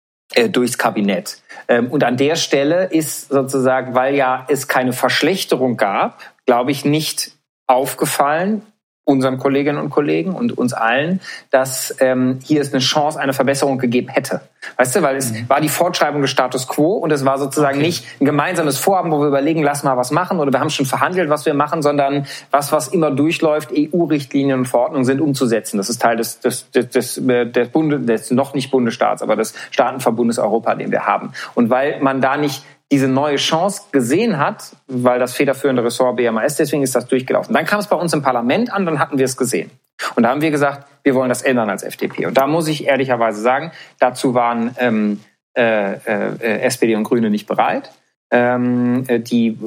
[0.49, 1.37] durchs Kabinett.
[1.67, 6.85] Ähm, und an der Stelle ist sozusagen, weil ja es keine Verschlechterung gab, glaube ich,
[6.85, 7.31] nicht
[7.67, 8.63] aufgefallen,
[9.03, 13.79] unseren Kolleginnen und Kollegen und uns allen, dass ähm, hier es eine Chance, eine Verbesserung
[13.79, 14.41] gegeben hätte.
[14.77, 15.49] Weißt du, weil es mhm.
[15.49, 17.87] war die Fortschreibung des Status quo und es war sozusagen okay.
[17.87, 20.85] nicht ein gemeinsames Vorhaben, wo wir überlegen, lass mal was machen oder wir haben schon
[20.85, 25.77] verhandelt, was wir machen, sondern was, was immer durchläuft, EU-Richtlinien und Verordnungen sind umzusetzen.
[25.77, 29.55] Das ist Teil des, des, des, des, des, Bundes, des noch nicht Bundesstaats, aber des
[29.71, 31.33] Staatenverbundes Europa, den wir haben.
[31.55, 36.57] Und weil man da nicht diese neue Chance gesehen hat, weil das federführende Ressort BMAS,
[36.57, 37.53] deswegen ist das durchgelaufen.
[37.55, 39.71] Dann kam es bei uns im Parlament an, dann hatten wir es gesehen.
[40.15, 42.25] Und da haben wir gesagt, wir wollen das ändern als FDP.
[42.25, 45.21] Und da muss ich ehrlicherweise sagen, dazu waren ähm,
[45.57, 47.91] äh, äh, SPD und Grüne nicht bereit.
[48.29, 49.57] Ähm, äh, die,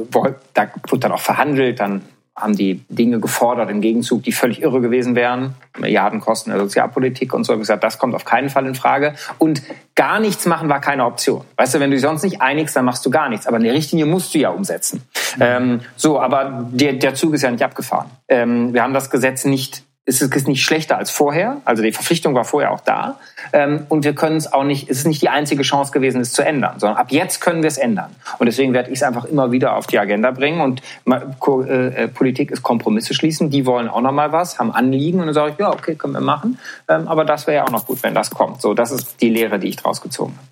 [0.52, 2.02] da wurde dann auch verhandelt, dann
[2.36, 5.54] haben die Dinge gefordert im Gegenzug, die völlig irre gewesen wären.
[5.78, 7.52] Milliardenkosten der Sozialpolitik und so.
[7.52, 9.14] Ich gesagt, das kommt auf keinen Fall in Frage.
[9.38, 9.62] Und
[9.94, 11.44] gar nichts machen war keine Option.
[11.56, 13.46] Weißt du, wenn du dich sonst nicht einigst, dann machst du gar nichts.
[13.46, 15.02] Aber eine Richtlinie musst du ja umsetzen.
[15.38, 18.10] Ähm, so, aber der, der Zug ist ja nicht abgefahren.
[18.28, 21.62] Ähm, wir haben das Gesetz nicht ist es nicht schlechter als vorher.
[21.64, 23.18] Also die Verpflichtung war vorher auch da.
[23.52, 26.32] Ähm, und wir können es auch nicht, es ist nicht die einzige Chance gewesen, es
[26.32, 28.14] zu ändern, sondern ab jetzt können wir es ändern.
[28.38, 30.60] Und deswegen werde ich es einfach immer wieder auf die Agenda bringen.
[30.60, 33.48] Und äh, äh, Politik ist Kompromisse schließen.
[33.48, 35.20] Die wollen auch noch mal was, haben Anliegen.
[35.20, 36.58] Und dann sage ich, ja, okay, können wir machen.
[36.88, 38.60] Ähm, aber das wäre ja auch noch gut, wenn das kommt.
[38.60, 40.48] So, das ist die Lehre, die ich draus gezogen habe.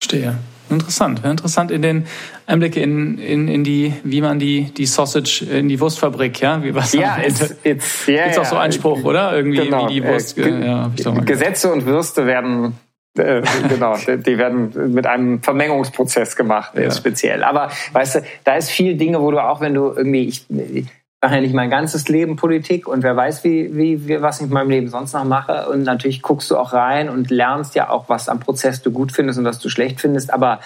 [0.00, 0.36] Verstehe.
[0.72, 1.24] Interessant.
[1.24, 2.06] Interessant in den
[2.46, 6.62] Einblicke in, in, in die, wie man die, die Sausage in die Wurstfabrik, ja?
[6.62, 9.34] Wie was ja, it's, it's, yeah, gibt's auch so einen Spruch, oder?
[9.34, 9.88] Irgendwie genau.
[9.88, 10.38] wie die Wurst.
[10.38, 10.90] Äh, ja,
[11.24, 12.74] Gesetze und Würste werden
[13.16, 16.90] äh, genau, die werden mit einem Vermengungsprozess gemacht, ja.
[16.90, 17.44] speziell.
[17.44, 20.46] Aber weißt du, da ist viel Dinge, wo du auch, wenn du irgendwie, ich,
[21.22, 24.48] mache ja nicht mein ganzes Leben Politik und wer weiß, wie, wie, wie, was ich
[24.48, 25.68] in meinem Leben sonst noch mache.
[25.68, 29.12] Und natürlich guckst du auch rein und lernst ja auch, was am Prozess du gut
[29.12, 30.32] findest und was du schlecht findest.
[30.34, 30.58] Aber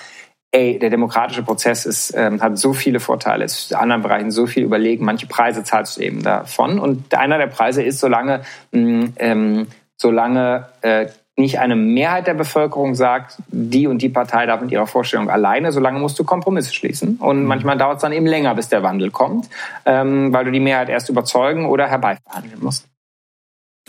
[0.53, 4.47] ey, der demokratische Prozess ist, ähm, hat so viele Vorteile, ist in anderen Bereichen so
[4.47, 5.05] viel überlegen.
[5.05, 6.79] Manche Preise zahlst du eben davon.
[6.79, 8.41] Und einer der Preise ist, solange,
[8.73, 9.67] mh, ähm,
[9.99, 14.87] solange äh, nicht eine Mehrheit der Bevölkerung sagt, die und die Partei darf mit ihrer
[14.87, 17.17] Vorstellung alleine, solange musst du Kompromisse schließen.
[17.17, 17.47] Und mhm.
[17.47, 19.49] manchmal dauert es dann eben länger, bis der Wandel kommt,
[19.85, 22.87] ähm, weil du die Mehrheit erst überzeugen oder herbeiverhandeln musst.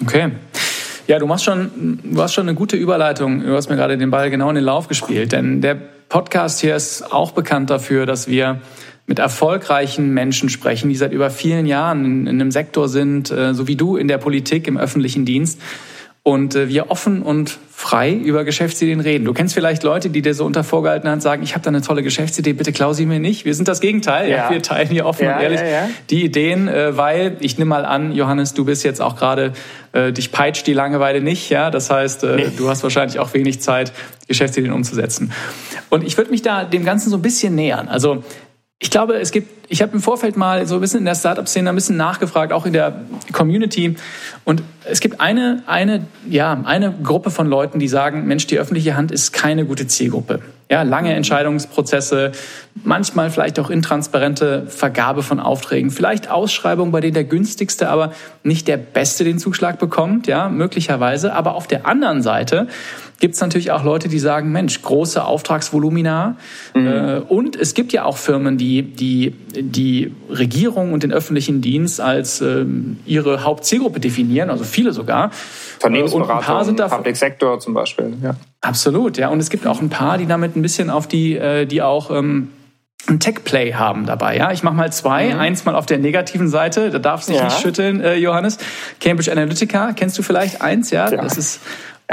[0.02, 0.32] Okay.
[1.08, 3.42] Ja, du machst schon, du hast schon eine gute Überleitung.
[3.42, 5.32] Du hast mir gerade den Ball genau in den Lauf gespielt.
[5.32, 8.62] Denn der Podcast hier ist auch bekannt dafür, dass wir
[9.06, 13.54] mit erfolgreichen Menschen sprechen, die seit über vielen Jahren in, in einem Sektor sind, äh,
[13.54, 15.62] so wie du in der Politik, im öffentlichen Dienst.
[16.28, 19.24] Und äh, wir offen und frei über Geschäftsideen reden.
[19.24, 21.82] Du kennst vielleicht Leute, die dir so unter vorgehaltener Hand sagen, ich habe da eine
[21.82, 23.46] tolle Geschäftsidee, bitte klau sie mir nicht.
[23.46, 24.30] Wir sind das Gegenteil.
[24.30, 24.50] Ja.
[24.50, 27.86] Wir teilen hier offen ja, und ehrlich ja, die Ideen, äh, weil ich nehme mal
[27.86, 29.54] an, Johannes, du bist jetzt auch gerade,
[29.94, 31.50] äh, dich peitscht die Langeweile nicht.
[31.50, 32.48] Ja, Das heißt, äh, nee.
[32.58, 33.94] du hast wahrscheinlich auch wenig Zeit,
[34.28, 35.32] Geschäftsideen umzusetzen.
[35.90, 37.88] Und ich würde mich da dem Ganzen so ein bisschen nähern.
[37.88, 38.26] Also
[38.80, 41.70] ich glaube, es gibt, ich habe im Vorfeld mal so ein bisschen in der Startup-Szene
[41.70, 43.96] ein bisschen nachgefragt, auch in der Community.
[44.46, 48.96] Und es gibt eine, eine, ja, eine Gruppe von Leuten, die sagen, Mensch, die öffentliche
[48.96, 50.42] Hand ist keine gute Zielgruppe.
[50.70, 52.34] Ja, lange Entscheidungsprozesse,
[52.84, 58.12] manchmal vielleicht auch intransparente Vergabe von Aufträgen, vielleicht Ausschreibungen, bei denen der günstigste, aber
[58.44, 61.34] nicht der beste den Zuschlag bekommt, ja, möglicherweise.
[61.34, 62.68] Aber auf der anderen Seite
[63.20, 66.36] gibt es natürlich auch Leute, die sagen, Mensch, große Auftragsvolumina.
[66.76, 66.88] Mhm.
[66.88, 72.02] Äh, und es gibt ja auch Firmen, die die, die Regierung und den öffentlichen Dienst
[72.02, 75.32] als ähm, ihre Hauptzielgruppe definieren, also viele sogar.
[75.76, 78.14] Unternehmensberatung, Public Sector zum Beispiel.
[78.22, 78.36] Ja.
[78.62, 79.30] Absolut, ja.
[79.30, 82.12] Und es gibt auch ein paar, die damit ein bisschen auf die, äh, die auch
[82.12, 82.50] ähm,
[83.08, 84.36] ein Tech-Play haben dabei.
[84.38, 85.34] Ja, ich mache mal zwei.
[85.34, 85.40] Mhm.
[85.40, 87.46] Eins mal auf der negativen Seite, da darf sich ja.
[87.46, 88.58] nicht schütteln, äh, Johannes.
[89.00, 90.92] Cambridge Analytica, kennst du vielleicht eins?
[90.92, 91.22] Ja, ja.
[91.22, 91.62] das ist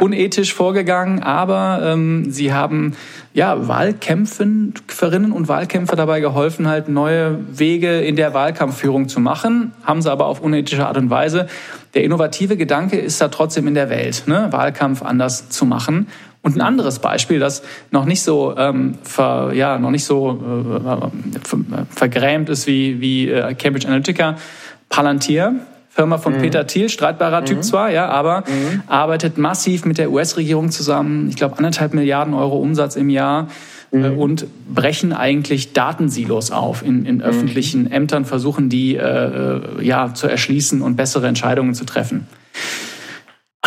[0.00, 2.96] unethisch vorgegangen, aber ähm, sie haben
[3.32, 10.02] ja Wahlkämpferinnen und Wahlkämpfer dabei geholfen, halt neue Wege in der Wahlkampfführung zu machen, haben
[10.02, 11.46] sie aber auf unethische Art und Weise.
[11.94, 14.48] Der innovative Gedanke ist da trotzdem in der Welt, ne?
[14.50, 16.08] Wahlkampf anders zu machen.
[16.44, 21.84] Und ein anderes Beispiel, das noch nicht so ähm, ver, ja noch nicht so äh,
[21.88, 24.36] vergrämt ist wie wie äh, Cambridge Analytica,
[24.90, 25.54] Palantir
[25.94, 26.42] Firma von mhm.
[26.42, 27.46] Peter Thiel, streitbarer mhm.
[27.46, 28.82] Typ zwar, ja, aber mhm.
[28.88, 31.28] arbeitet massiv mit der US-Regierung zusammen.
[31.28, 33.46] Ich glaube, anderthalb Milliarden Euro Umsatz im Jahr
[33.92, 34.18] äh, mhm.
[34.18, 37.22] und brechen eigentlich Datensilos auf in, in mhm.
[37.22, 42.26] öffentlichen Ämtern, versuchen die äh, äh, ja zu erschließen und bessere Entscheidungen zu treffen.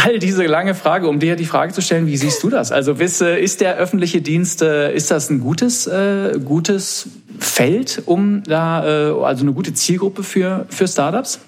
[0.08, 2.72] All diese lange Frage, um dir die Frage zu stellen, wie siehst du das?
[2.72, 9.12] Also ist der öffentliche Dienst, ist das ein gutes, äh, gutes Feld, um da, äh,
[9.22, 11.42] also eine gute Zielgruppe für, für Startups?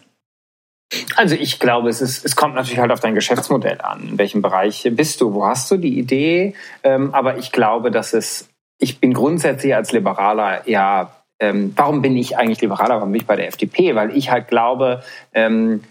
[1.15, 4.10] Also ich glaube, es, ist, es kommt natürlich halt auf dein Geschäftsmodell an.
[4.10, 5.34] In welchem Bereich bist du?
[5.34, 6.54] Wo hast du die Idee?
[6.84, 12.17] Ähm, aber ich glaube, dass es, ich bin grundsätzlich als Liberaler ja, ähm, warum bin
[12.17, 12.95] ich eigentlich Liberaler?
[12.95, 13.95] Warum bin ich bei der FDP?
[13.95, 15.02] Weil ich halt glaube,
[15.34, 15.82] ähm,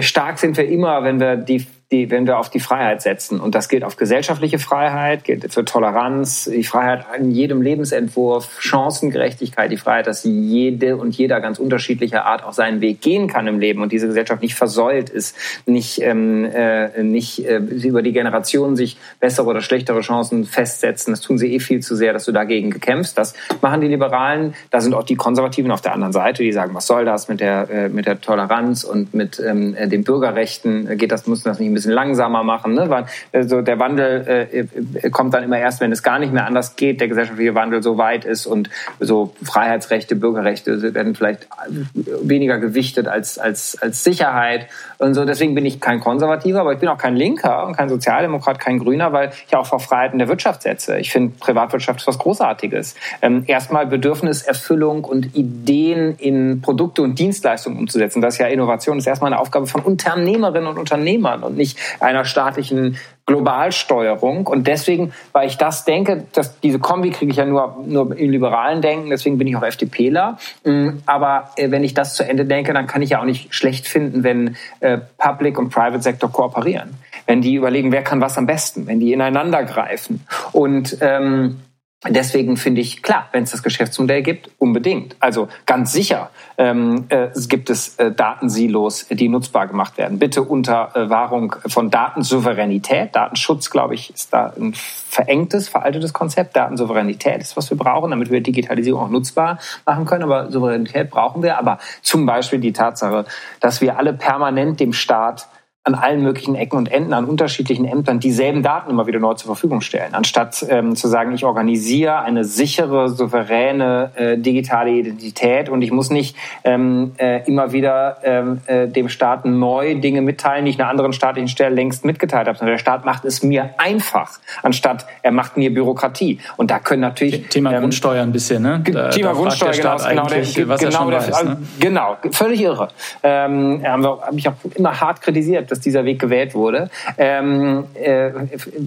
[0.00, 3.38] stark sind wir immer, wenn wir die die, wenn wir auf die Freiheit setzen.
[3.38, 9.70] Und das gilt auf gesellschaftliche Freiheit, gilt für Toleranz, die Freiheit in jedem Lebensentwurf, Chancengerechtigkeit,
[9.70, 13.60] die Freiheit, dass jede und jeder ganz unterschiedlicher Art auch seinen Weg gehen kann im
[13.60, 18.74] Leben und diese Gesellschaft nicht versäult ist, nicht, ähm, äh, nicht äh, über die Generationen
[18.74, 21.12] sich bessere oder schlechtere Chancen festsetzen.
[21.12, 23.16] Das tun sie eh viel zu sehr, dass du dagegen gekämpfst.
[23.16, 24.54] Das machen die Liberalen.
[24.70, 27.38] Da sind auch die Konservativen auf der anderen Seite, die sagen, was soll das mit
[27.38, 30.98] der, äh, mit der Toleranz und mit ähm, den Bürgerrechten?
[30.98, 32.74] Geht das, muss das nicht bisschen langsamer machen.
[32.74, 32.90] Ne?
[32.90, 36.46] Weil, also der Wandel äh, äh, kommt dann immer erst, wenn es gar nicht mehr
[36.46, 41.46] anders geht, der gesellschaftliche Wandel so weit ist und so Freiheitsrechte, Bürgerrechte werden vielleicht
[41.94, 44.66] weniger gewichtet als, als, als Sicherheit
[44.98, 45.24] und so.
[45.24, 48.78] Deswegen bin ich kein Konservativer, aber ich bin auch kein Linker und kein Sozialdemokrat, kein
[48.78, 50.98] Grüner, weil ich auch vor Freiheiten der Wirtschaft setze.
[50.98, 52.94] Ich finde, Privatwirtschaft ist was Großartiges.
[53.22, 58.20] Ähm, erstmal Bedürfniserfüllung und Ideen in Produkte und Dienstleistungen umzusetzen.
[58.20, 61.65] Das ist ja Innovation, das ist erstmal eine Aufgabe von Unternehmerinnen und Unternehmern und nicht
[61.66, 64.46] nicht einer staatlichen Globalsteuerung.
[64.46, 68.30] Und deswegen, weil ich das denke, dass diese Kombi kriege ich ja nur, nur im
[68.30, 70.38] liberalen Denken, deswegen bin ich auch FDPler.
[70.64, 73.52] Mm, aber äh, wenn ich das zu Ende denke, dann kann ich ja auch nicht
[73.52, 76.94] schlecht finden, wenn äh, Public und Private Sektor kooperieren.
[77.26, 80.24] Wenn die überlegen, wer kann was am besten, wenn die ineinander greifen.
[80.52, 81.56] Und ähm,
[82.04, 85.16] Deswegen finde ich, klar, wenn es das Geschäftsmodell gibt, unbedingt.
[85.18, 90.18] Also ganz sicher ähm, äh, gibt es äh, Datensilos, die nutzbar gemacht werden.
[90.18, 93.16] Bitte unter äh, Wahrung von Datensouveränität.
[93.16, 96.54] Datenschutz, glaube ich, ist da ein verengtes, veraltetes Konzept.
[96.54, 100.24] Datensouveränität ist, was wir brauchen, damit wir Digitalisierung auch nutzbar machen können.
[100.24, 101.56] Aber Souveränität brauchen wir.
[101.56, 103.24] Aber zum Beispiel die Tatsache,
[103.60, 105.48] dass wir alle permanent dem Staat
[105.86, 109.46] an allen möglichen Ecken und Enden, an unterschiedlichen Ämtern dieselben Daten immer wieder neu zur
[109.46, 110.14] Verfügung stellen.
[110.14, 116.10] Anstatt ähm, zu sagen, ich organisiere eine sichere, souveräne äh, digitale Identität und ich muss
[116.10, 120.88] nicht ähm, äh, immer wieder ähm, äh, dem Staat neu Dinge mitteilen, die ich einer
[120.88, 125.30] anderen staatlichen Stelle längst mitgeteilt habe, sondern der Staat macht es mir einfach, anstatt er
[125.30, 126.40] macht mir Bürokratie.
[126.56, 127.46] Und da können natürlich...
[127.46, 128.82] Thema ähm, Grundsteuer ein bisschen, ne?
[128.90, 131.58] Da, Thema da Grundsteuer, genau, genau, der, was genau, der, weiß, ne?
[131.78, 132.88] genau, völlig irre.
[133.22, 136.90] Ähm, habe hab ich auch immer hart kritisiert dass dieser Weg gewählt wurde.
[137.18, 138.30] Ähm, äh,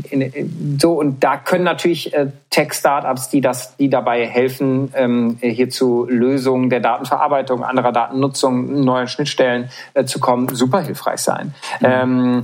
[0.09, 5.69] in, so und da können natürlich äh, Tech-Startups, die das, die dabei helfen, ähm, hier
[5.69, 11.53] zu Lösungen der Datenverarbeitung, anderer Datennutzung, neuen Schnittstellen äh, zu kommen, super hilfreich sein.
[11.79, 11.85] Mhm.
[11.85, 12.41] Ähm,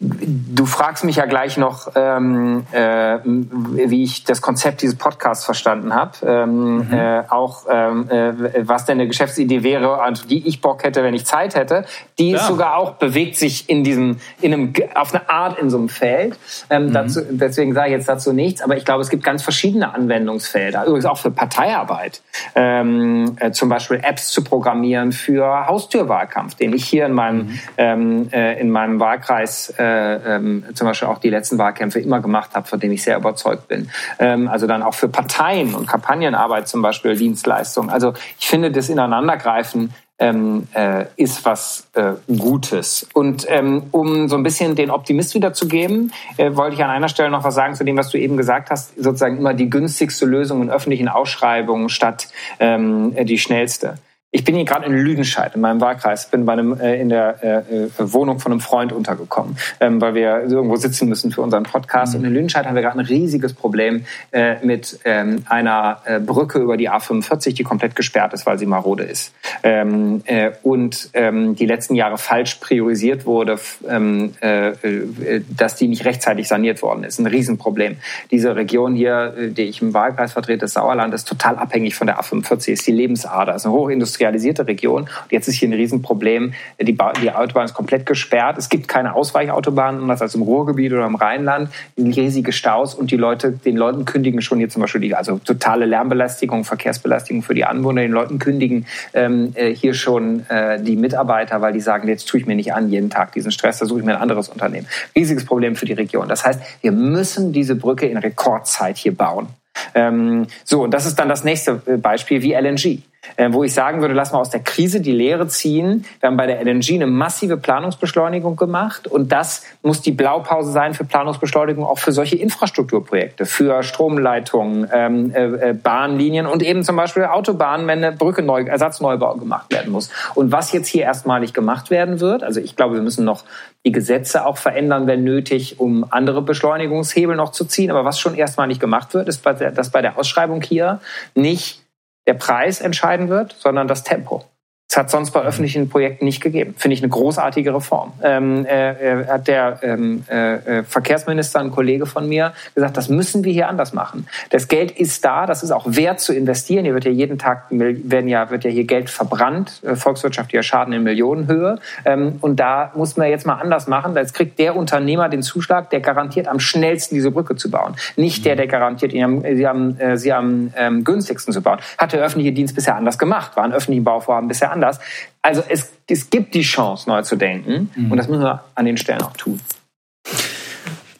[0.00, 5.92] Du fragst mich ja gleich noch, ähm, äh, wie ich das Konzept dieses Podcasts verstanden
[5.92, 6.12] habe.
[6.24, 6.92] Ähm, mhm.
[6.92, 11.14] äh, auch ähm, äh, was denn eine Geschäftsidee wäre, an die ich Bock hätte, wenn
[11.14, 11.84] ich Zeit hätte.
[12.20, 12.38] Die ja.
[12.38, 15.88] ist sogar auch bewegt sich in diesem, in einem, auf eine Art in so einem
[15.88, 16.38] Feld.
[16.70, 16.92] Ähm, mhm.
[16.92, 18.62] dazu, deswegen sage ich jetzt dazu nichts.
[18.62, 20.84] Aber ich glaube, es gibt ganz verschiedene Anwendungsfelder.
[20.84, 22.22] Übrigens auch für Parteiarbeit.
[22.54, 27.60] Ähm, äh, zum Beispiel Apps zu programmieren für Haustürwahlkampf, den ich hier in meinem mhm.
[27.78, 32.50] ähm, äh, in meinem Wahlkreis äh, ähm, zum Beispiel auch die letzten Wahlkämpfe immer gemacht
[32.54, 33.90] habe, von dem ich sehr überzeugt bin.
[34.18, 37.90] Ähm, also dann auch für Parteien und Kampagnenarbeit zum Beispiel Dienstleistungen.
[37.90, 43.08] Also ich finde, das Ineinandergreifen ähm, äh, ist was äh, Gutes.
[43.14, 47.30] Und ähm, um so ein bisschen den Optimist wiederzugeben, äh, wollte ich an einer Stelle
[47.30, 50.62] noch was sagen zu dem, was du eben gesagt hast, sozusagen immer die günstigste Lösung
[50.62, 53.98] in öffentlichen Ausschreibungen statt ähm, die schnellste.
[54.30, 57.42] Ich bin hier gerade in Lüdenscheid, in meinem Wahlkreis, bin bei einem, äh, in der
[57.42, 61.62] äh, äh, Wohnung von einem Freund untergekommen, ähm, weil wir irgendwo sitzen müssen für unseren
[61.62, 62.12] Podcast.
[62.12, 62.20] Mhm.
[62.20, 66.58] Und in Lüdenscheid haben wir gerade ein riesiges Problem äh, mit ähm, einer äh, Brücke
[66.58, 69.32] über die A45, die komplett gesperrt ist, weil sie marode ist.
[69.62, 75.88] Ähm, äh, und ähm, die letzten Jahre falsch priorisiert wurde, ähm, äh, äh, dass die
[75.88, 77.18] nicht rechtzeitig saniert worden ist.
[77.18, 77.96] Ein Riesenproblem.
[78.30, 82.06] Diese Region hier, äh, die ich im Wahlkreis vertrete, das Sauerland, ist total abhängig von
[82.06, 85.02] der A45, ist die Lebensader, ist eine Hochindustrie industrialisierte Region.
[85.02, 86.54] Und jetzt ist hier ein Riesenproblem.
[86.80, 88.58] Die, die Autobahn ist komplett gesperrt.
[88.58, 91.70] Es gibt keine Ausweichautobahnen, anders als im Ruhrgebiet oder im Rheinland.
[91.96, 95.86] Riesige Staus und die Leute, den Leuten kündigen schon hier zum Beispiel die, also totale
[95.86, 98.02] Lärmbelästigung, Verkehrsbelästigung für die Anwohner.
[98.02, 102.40] Den Leuten kündigen ähm, äh, hier schon äh, die Mitarbeiter, weil die sagen, jetzt tue
[102.40, 104.86] ich mir nicht an jeden Tag diesen Stress, da suche ich mir ein anderes Unternehmen.
[105.14, 106.28] Riesiges Problem für die Region.
[106.28, 109.48] Das heißt, wir müssen diese Brücke in Rekordzeit hier bauen.
[109.94, 113.02] Ähm, so, und das ist dann das nächste äh, Beispiel wie LNG.
[113.36, 116.04] Äh, wo ich sagen würde, lass mal aus der Krise die Lehre ziehen.
[116.20, 120.94] Wir haben bei der LNG eine massive Planungsbeschleunigung gemacht und das muss die Blaupause sein
[120.94, 126.96] für Planungsbeschleunigung auch für solche Infrastrukturprojekte, für Stromleitungen, ähm, äh, äh, Bahnlinien und eben zum
[126.96, 130.10] Beispiel Autobahnen, wenn eine Brücke neu, Ersatzneubau gemacht werden muss.
[130.34, 133.44] Und was jetzt hier erstmalig gemacht werden wird, also ich glaube, wir müssen noch
[133.84, 137.90] die Gesetze auch verändern, wenn nötig, um andere Beschleunigungshebel noch zu ziehen.
[137.90, 141.00] Aber was schon erstmalig gemacht wird, ist, dass bei der Ausschreibung hier
[141.34, 141.82] nicht
[142.28, 144.44] der Preis entscheiden wird, sondern das Tempo.
[144.88, 146.74] Das hat sonst bei öffentlichen Projekten nicht gegeben.
[146.78, 148.14] Finde ich eine großartige Reform.
[148.22, 153.52] Ähm, äh, hat der ähm, äh, Verkehrsminister, ein Kollege von mir, gesagt, das müssen wir
[153.52, 154.26] hier anders machen.
[154.48, 156.86] Das Geld ist da, das ist auch wert zu investieren.
[156.86, 160.94] Hier wird ja jeden Tag werden ja, wird ja hier Geld verbrannt, äh, volkswirtschaftlicher Schaden
[160.94, 161.78] in Millionenhöhe.
[162.06, 164.16] Ähm, und da muss man jetzt mal anders machen.
[164.16, 167.94] Jetzt kriegt der Unternehmer den Zuschlag, der garantiert am schnellsten diese Brücke zu bauen.
[168.16, 171.78] Nicht der, der garantiert, sie am, äh, sie am ähm, günstigsten zu bauen.
[171.98, 175.00] Hat der öffentliche Dienst bisher anders gemacht, war ein öffentlichen Bauvorhaben bisher anders anders.
[175.42, 177.90] Also es, es gibt die Chance, neu zu denken.
[177.94, 178.12] Mhm.
[178.12, 179.60] Und das müssen wir an den Stellen auch tun.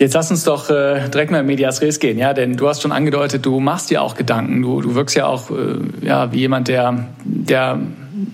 [0.01, 2.83] Jetzt lass uns doch äh, direkt mal in Medias Res gehen, ja, denn du hast
[2.83, 6.39] schon angedeutet, du machst dir auch Gedanken, du, du wirkst ja auch äh, ja wie
[6.39, 7.81] jemand, der der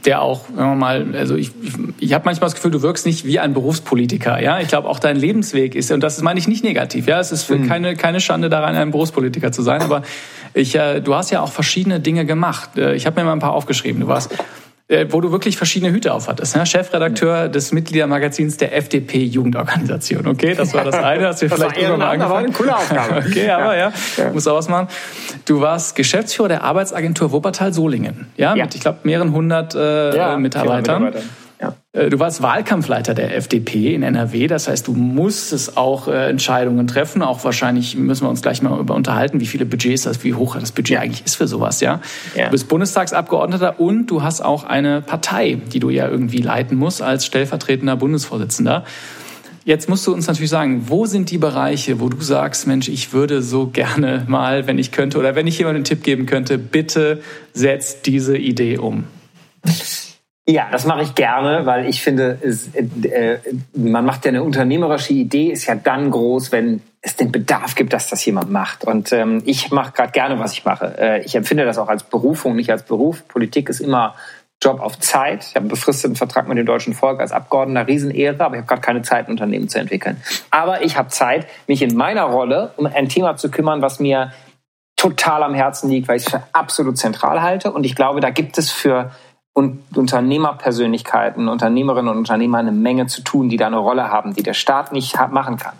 [0.04, 3.06] der auch, sagen wir mal, also ich, ich, ich habe manchmal das Gefühl, du wirkst
[3.06, 4.60] nicht wie ein Berufspolitiker, ja.
[4.60, 7.20] Ich glaube, auch dein Lebensweg ist, und das meine ich nicht negativ, ja.
[7.20, 7.68] Es ist mhm.
[7.68, 10.02] keine, keine Schande daran, ein Berufspolitiker zu sein, aber
[10.52, 12.76] ich, äh, du hast ja auch verschiedene Dinge gemacht.
[12.76, 14.00] Äh, ich habe mir mal ein paar aufgeschrieben.
[14.00, 14.34] Du warst
[15.08, 16.56] wo du wirklich verschiedene Hüte aufhattest.
[16.56, 16.66] Ne?
[16.66, 20.26] Chefredakteur des Mitgliedermagazins der FDP-Jugendorganisation.
[20.26, 21.26] Okay, das war das eine.
[21.26, 22.48] Hast du das vielleicht irgendwann mal angefangen.
[22.48, 23.24] war coole Aufgabe.
[23.26, 24.30] okay, aber ja, ja.
[24.30, 24.88] muss auch was machen.
[25.46, 28.26] Du warst Geschäftsführer der Arbeitsagentur Wuppertal-Solingen.
[28.36, 31.04] Ja, ja, mit, ich glaube, mehreren hundert äh, ja, Mitarbeitern.
[31.04, 31.26] Mitarbeiter.
[31.94, 36.86] Äh, du warst Wahlkampfleiter der FDP in NRW, das heißt, du musstest auch äh, Entscheidungen
[36.86, 37.22] treffen.
[37.22, 40.56] Auch wahrscheinlich müssen wir uns gleich mal über unterhalten, wie viele Budgets das, wie hoch
[40.56, 42.00] das Budget eigentlich ist für sowas, ja?
[42.34, 42.46] ja.
[42.46, 47.00] Du bist Bundestagsabgeordneter und du hast auch eine Partei, die du ja irgendwie leiten musst
[47.00, 48.84] als stellvertretender Bundesvorsitzender.
[49.66, 53.14] Jetzt musst du uns natürlich sagen, wo sind die Bereiche, wo du sagst, Mensch, ich
[53.14, 56.58] würde so gerne mal, wenn ich könnte oder wenn ich jemandem einen Tipp geben könnte,
[56.58, 57.22] bitte
[57.54, 59.04] setzt diese Idee um.
[60.46, 63.38] Ja, das mache ich gerne, weil ich finde, es, äh, äh,
[63.72, 67.94] man macht ja eine unternehmerische Idee, ist ja dann groß, wenn es den Bedarf gibt,
[67.94, 68.84] dass das jemand macht.
[68.84, 70.96] Und ähm, ich mache gerade gerne, was ich mache.
[70.98, 73.26] Äh, ich empfinde das auch als Berufung, nicht als Beruf.
[73.26, 74.16] Politik ist immer
[74.62, 75.44] Job auf Zeit.
[75.44, 78.68] Ich habe einen befristeten Vertrag mit dem deutschen Volk als Abgeordneter, Riesenehre, aber ich habe
[78.68, 80.22] gerade keine Zeit, ein Unternehmen zu entwickeln.
[80.50, 84.32] Aber ich habe Zeit, mich in meiner Rolle um ein Thema zu kümmern, was mir
[84.96, 87.72] total am Herzen liegt, weil ich es für absolut zentral halte.
[87.72, 89.10] Und ich glaube, da gibt es für
[89.54, 94.42] und Unternehmerpersönlichkeiten, Unternehmerinnen und Unternehmer eine Menge zu tun, die da eine Rolle haben, die
[94.42, 95.74] der Staat nicht machen kann.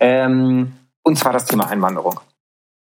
[0.00, 0.72] Ähm,
[1.02, 2.20] und zwar das Thema Einwanderung.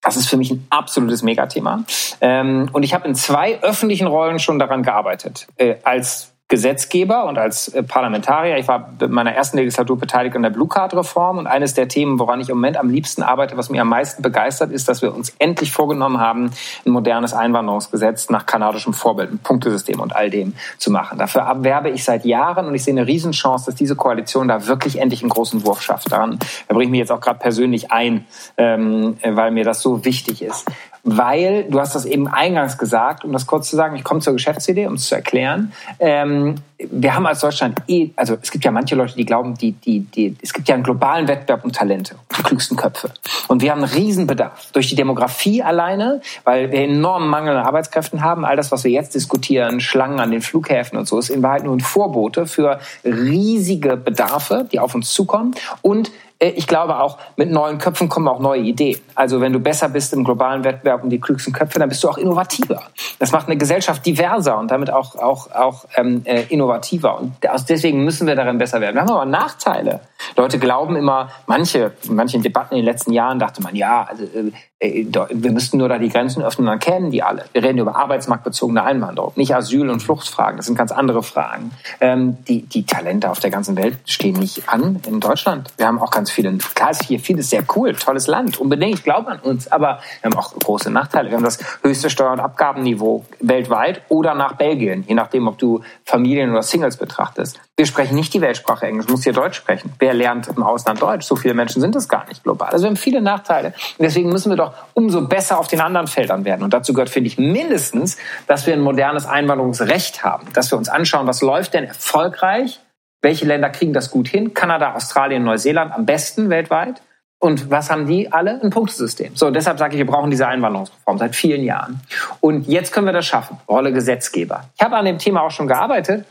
[0.02, 1.84] Das ist für mich ein absolutes Megathema.
[2.20, 5.46] Ähm, und ich habe in zwei öffentlichen Rollen schon daran gearbeitet.
[5.56, 8.58] Äh, als Gesetzgeber und als äh, Parlamentarier.
[8.58, 11.88] Ich war in meiner ersten Legislatur beteiligt an der Blue Card Reform und eines der
[11.88, 15.00] Themen, woran ich im Moment am liebsten arbeite, was mir am meisten begeistert, ist, dass
[15.00, 16.50] wir uns endlich vorgenommen haben,
[16.84, 21.18] ein modernes Einwanderungsgesetz nach kanadischem Vorbild, ein Punktesystem und all dem zu machen.
[21.18, 25.00] Dafür werbe ich seit Jahren und ich sehe eine Riesenchance, dass diese Koalition da wirklich
[25.00, 26.12] endlich einen großen Wurf schafft.
[26.12, 26.38] Daran
[26.68, 28.26] da bringe ich mich jetzt auch gerade persönlich ein,
[28.58, 30.66] ähm, weil mir das so wichtig ist
[31.04, 34.32] weil du hast das eben eingangs gesagt, um das kurz zu sagen, ich komme zur
[34.32, 35.72] Geschäftsidee, um es zu erklären.
[36.00, 39.72] Ähm, wir haben als Deutschland eh, also es gibt ja manche Leute, die glauben, die,
[39.72, 43.10] die, die, es gibt ja einen globalen Wettbewerb um Talente, die klügsten Köpfe.
[43.48, 48.22] Und wir haben einen Riesenbedarf durch die Demografie alleine, weil wir enormen Mangel an Arbeitskräften
[48.22, 48.44] haben.
[48.44, 51.64] All das, was wir jetzt diskutieren, Schlangen an den Flughäfen und so, ist in Wahrheit
[51.64, 57.50] nur ein Vorbote für riesige Bedarfe, die auf uns zukommen und ich glaube auch, mit
[57.50, 59.00] neuen Köpfen kommen auch neue Ideen.
[59.14, 62.08] Also wenn du besser bist im globalen Wettbewerb um die klügsten Köpfe, dann bist du
[62.08, 62.82] auch innovativer.
[63.18, 67.18] Das macht eine Gesellschaft diverser und damit auch, auch, auch ähm, äh, innovativer.
[67.18, 67.32] Und
[67.68, 68.96] deswegen müssen wir darin besser werden.
[68.96, 70.00] Wir haben aber Nachteile.
[70.36, 74.24] Leute glauben immer, manche, in manchen Debatten in den letzten Jahren dachte man, ja, also,
[74.24, 77.44] äh, äh wir müssten nur da die Grenzen öffnen, dann kennen die alle.
[77.52, 80.56] Wir reden über arbeitsmarktbezogene Einwanderung, nicht Asyl- und Fluchtfragen.
[80.56, 81.70] Das sind ganz andere Fragen.
[82.00, 85.72] Ähm, die, die Talente auf der ganzen Welt stehen nicht an in Deutschland.
[85.76, 86.58] Wir haben auch ganz viele,
[87.06, 90.52] hier vieles sehr cool, tolles Land, unbedingt, ich glaube an uns, aber wir haben auch
[90.52, 91.30] große Nachteile.
[91.30, 95.82] Wir haben das höchste Steuer- und Abgabenniveau weltweit oder nach Belgien, je nachdem, ob du
[96.04, 97.60] Familien oder Singles betrachtest.
[97.76, 99.92] Wir sprechen nicht die Weltsprache Englisch, muss hier Deutsch sprechen.
[99.98, 101.26] Wer lernt im Ausland Deutsch?
[101.26, 102.70] So viele Menschen sind es gar nicht global.
[102.70, 103.68] Also wir haben viele Nachteile.
[103.98, 106.62] Und deswegen müssen wir doch umso besser auf den anderen Feldern werden.
[106.62, 108.16] Und dazu gehört, finde ich, mindestens,
[108.46, 110.46] dass wir ein modernes Einwanderungsrecht haben.
[110.52, 112.80] Dass wir uns anschauen, was läuft denn erfolgreich?
[113.24, 114.52] Welche Länder kriegen das gut hin?
[114.52, 117.00] Kanada, Australien, Neuseeland am besten weltweit.
[117.38, 118.60] Und was haben die alle?
[118.62, 119.34] Ein Punktesystem.
[119.34, 122.00] So, deshalb sage ich, wir brauchen diese Einwanderungsreform seit vielen Jahren.
[122.40, 123.56] Und jetzt können wir das schaffen.
[123.66, 124.64] Rolle Gesetzgeber.
[124.76, 126.26] Ich habe an dem Thema auch schon gearbeitet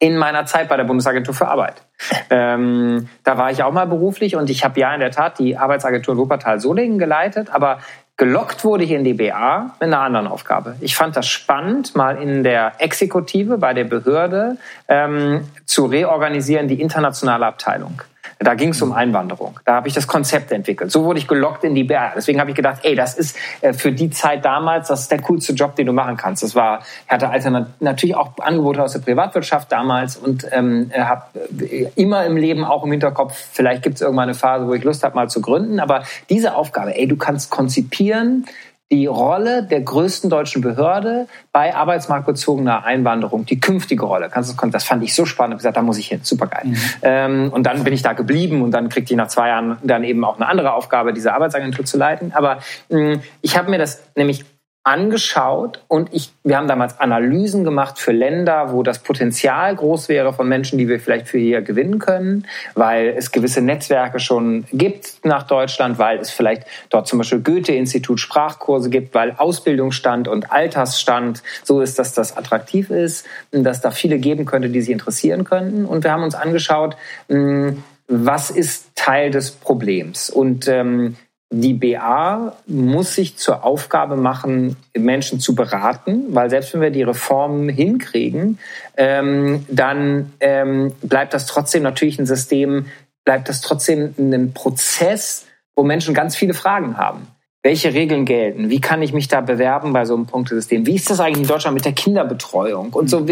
[0.00, 1.82] in meiner Zeit bei der Bundesagentur für Arbeit.
[2.28, 5.56] Ähm, da war ich auch mal beruflich und ich habe ja in der Tat die
[5.56, 7.80] Arbeitsagentur Wuppertal-Solingen geleitet, aber
[8.20, 10.76] gelockt wurde ich in die BA mit einer anderen Aufgabe.
[10.82, 14.58] Ich fand das spannend, mal in der Exekutive bei der Behörde
[14.88, 18.02] ähm, zu reorganisieren, die internationale Abteilung.
[18.42, 19.60] Da ging es um Einwanderung.
[19.66, 20.90] Da habe ich das Konzept entwickelt.
[20.90, 22.12] So wurde ich gelockt in die BR.
[22.16, 25.20] Deswegen habe ich gedacht, ey, das ist äh, für die Zeit damals, das ist der
[25.20, 26.42] coolste Job, den du machen kannst.
[26.42, 31.24] Das war, ich hatte natürlich auch Angebote aus der Privatwirtschaft damals und ähm, habe
[31.60, 34.84] äh, immer im Leben auch im Hinterkopf, vielleicht gibt es irgendwann eine Phase, wo ich
[34.84, 35.78] Lust habe, mal zu gründen.
[35.78, 38.46] Aber diese Aufgabe, ey, du kannst konzipieren,
[38.90, 44.28] die Rolle der größten deutschen Behörde bei arbeitsmarktbezogener Einwanderung, die künftige Rolle.
[44.30, 45.54] Kannst du, das fand ich so spannend.
[45.54, 46.62] Ich gesagt, da muss ich hin, super geil.
[46.64, 46.76] Mhm.
[47.02, 50.02] Ähm, und dann bin ich da geblieben und dann kriegte ich nach zwei Jahren dann
[50.02, 52.32] eben auch eine andere Aufgabe, diese Arbeitsagentur zu leiten.
[52.34, 54.44] Aber mh, ich habe mir das nämlich
[54.82, 60.32] angeschaut und ich, wir haben damals Analysen gemacht für Länder, wo das Potenzial groß wäre
[60.32, 65.22] von Menschen, die wir vielleicht für hier gewinnen können, weil es gewisse Netzwerke schon gibt
[65.22, 71.42] nach Deutschland, weil es vielleicht dort zum Beispiel Goethe-Institut Sprachkurse gibt, weil Ausbildungsstand und Altersstand
[71.62, 75.84] so ist, dass das attraktiv ist, dass da viele geben könnte, die sich interessieren könnten.
[75.84, 76.96] Und wir haben uns angeschaut,
[77.28, 80.30] hm, was ist Teil des Problems?
[80.30, 81.16] Und ähm,
[81.52, 87.02] die BA muss sich zur Aufgabe machen, Menschen zu beraten, weil selbst wenn wir die
[87.02, 88.58] Reformen hinkriegen,
[88.96, 92.86] ähm, dann ähm, bleibt das trotzdem natürlich ein System,
[93.24, 97.26] bleibt das trotzdem ein Prozess, wo Menschen ganz viele Fragen haben.
[97.62, 98.70] Welche Regeln gelten?
[98.70, 100.86] Wie kann ich mich da bewerben bei so einem Punktesystem?
[100.86, 102.92] Wie ist das eigentlich in Deutschland mit der Kinderbetreuung?
[102.94, 103.26] Und so,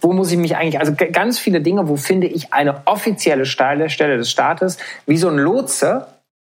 [0.00, 3.88] wo muss ich mich eigentlich, also ganz viele Dinge, wo finde ich eine offizielle Stelle
[3.88, 6.06] des Staates, wie so ein Lotse,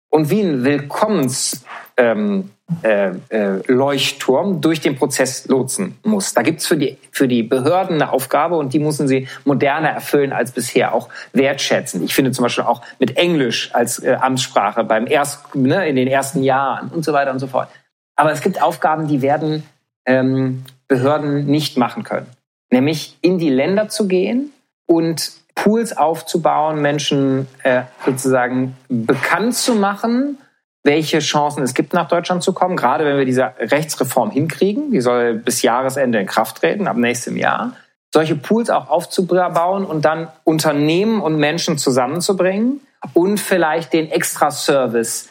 [0.10, 1.66] und wie ein Willkommens
[1.98, 2.52] ähm,
[2.84, 6.34] äh, äh, Leuchtturm durch den Prozess lotsen muss.
[6.34, 10.34] Da gibt's für die, für die Behörden eine Aufgabe und die müssen sie moderner erfüllen
[10.34, 12.04] als bisher, auch wertschätzen.
[12.04, 16.10] Ich finde zum Beispiel auch mit Englisch als äh, Amtssprache beim erst, ne, in den
[16.10, 17.70] ersten Jahren und so weiter und so fort.
[18.18, 19.64] Aber es gibt Aufgaben, die werden
[20.06, 22.28] ähm, Behörden nicht machen können.
[22.70, 24.52] Nämlich in die Länder zu gehen
[24.86, 30.38] und Pools aufzubauen, Menschen äh, sozusagen bekannt zu machen,
[30.84, 32.78] welche Chancen es gibt, nach Deutschland zu kommen.
[32.78, 37.36] Gerade wenn wir diese Rechtsreform hinkriegen, die soll bis Jahresende in Kraft treten, ab nächstem
[37.36, 37.74] Jahr.
[38.14, 42.80] Solche Pools auch aufzubauen und dann Unternehmen und Menschen zusammenzubringen
[43.14, 45.30] und vielleicht den Extra-Service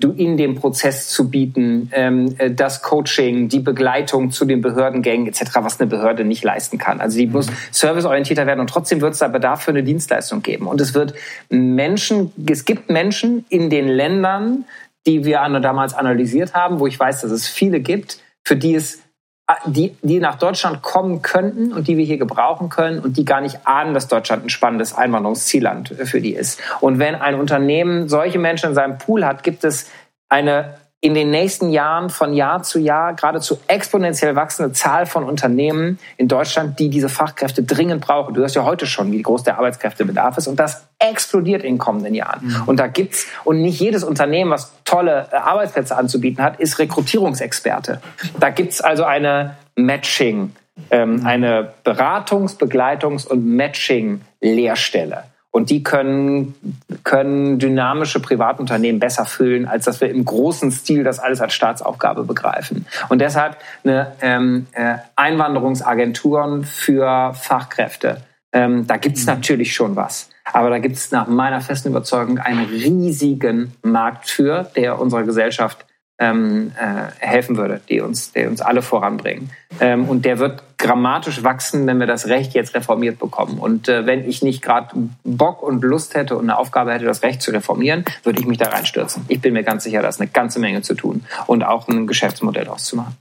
[0.00, 5.28] du in dem Prozess zu bieten, ähm, äh, das Coaching, die Begleitung zu den Behördengängen
[5.28, 7.00] etc., was eine Behörde nicht leisten kann.
[7.00, 10.66] Also die muss serviceorientierter werden und trotzdem wird es da Bedarf für eine Dienstleistung geben.
[10.66, 11.14] Und es wird
[11.48, 14.64] Menschen, es gibt Menschen in den Ländern,
[15.06, 19.01] die wir damals analysiert haben, wo ich weiß, dass es viele gibt, für die es
[19.66, 23.40] die, die nach Deutschland kommen könnten und die wir hier gebrauchen können und die gar
[23.40, 26.60] nicht ahnen, dass Deutschland ein spannendes Einwanderungszielland für die ist.
[26.80, 29.90] Und wenn ein Unternehmen solche Menschen in seinem Pool hat, gibt es
[30.28, 30.74] eine
[31.04, 36.28] in den nächsten Jahren von Jahr zu Jahr geradezu exponentiell wachsende Zahl von Unternehmen in
[36.28, 38.34] Deutschland, die diese Fachkräfte dringend brauchen.
[38.34, 41.78] Du hörst ja heute schon, wie groß der Arbeitskräftebedarf ist und das explodiert in den
[41.78, 42.46] kommenden Jahren.
[42.46, 42.62] Mhm.
[42.66, 48.00] Und da gibt's und nicht jedes Unternehmen, was tolle äh, Arbeitsplätze anzubieten hat, ist Rekrutierungsexperte.
[48.38, 50.52] Da gibt's also eine Matching,
[50.92, 55.24] ähm, eine Beratungs-, Begleitungs- und Matching-Lehrstelle.
[55.52, 56.54] Und die können,
[57.04, 62.24] können dynamische Privatunternehmen besser füllen, als dass wir im großen Stil das alles als Staatsaufgabe
[62.24, 62.86] begreifen.
[63.10, 68.22] Und deshalb eine ähm, äh, Einwanderungsagenturen für Fachkräfte.
[68.52, 69.34] Ähm, da gibt's mhm.
[69.34, 70.30] natürlich schon was.
[70.44, 75.84] Aber da gibt's nach meiner festen Überzeugung einen riesigen Markt für, der unserer Gesellschaft
[76.22, 79.50] ähm, äh, helfen würde, die uns, die uns alle voranbringen.
[79.80, 83.58] Ähm, und der wird grammatisch wachsen, wenn wir das Recht jetzt reformiert bekommen.
[83.58, 84.88] Und äh, wenn ich nicht gerade
[85.24, 88.58] Bock und Lust hätte und eine Aufgabe hätte, das Recht zu reformieren, würde ich mich
[88.58, 89.24] da reinstürzen.
[89.28, 92.06] Ich bin mir ganz sicher, da ist eine ganze Menge zu tun und auch ein
[92.06, 93.16] Geschäftsmodell auszumachen.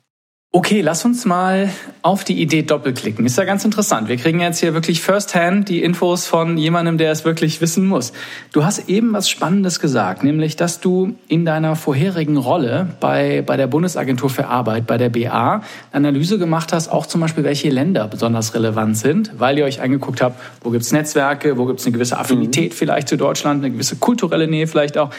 [0.54, 1.70] Okay, lass uns mal
[2.02, 3.26] auf die Idee doppelklicken.
[3.26, 4.10] Ist ja ganz interessant.
[4.10, 8.12] Wir kriegen jetzt hier wirklich firsthand die Infos von jemandem, der es wirklich wissen muss.
[8.52, 13.56] Du hast eben was Spannendes gesagt, nämlich, dass du in deiner vorherigen Rolle bei, bei
[13.56, 15.62] der Bundesagentur für Arbeit, bei der BA,
[15.94, 20.22] Analyse gemacht hast, auch zum Beispiel, welche Länder besonders relevant sind, weil ihr euch angeguckt
[20.22, 22.76] habt, wo gibt's Netzwerke, wo gibt's eine gewisse Affinität mhm.
[22.76, 25.12] vielleicht zu Deutschland, eine gewisse kulturelle Nähe vielleicht auch.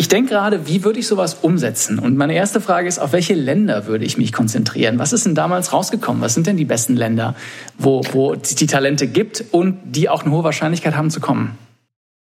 [0.00, 1.98] Ich denke gerade, wie würde ich sowas umsetzen?
[1.98, 5.00] Und meine erste Frage ist, auf welche Länder würde ich mich konzentrieren?
[5.00, 6.22] Was ist denn damals rausgekommen?
[6.22, 7.34] Was sind denn die besten Länder,
[7.78, 11.58] wo, wo es die Talente gibt und die auch eine hohe Wahrscheinlichkeit haben zu kommen?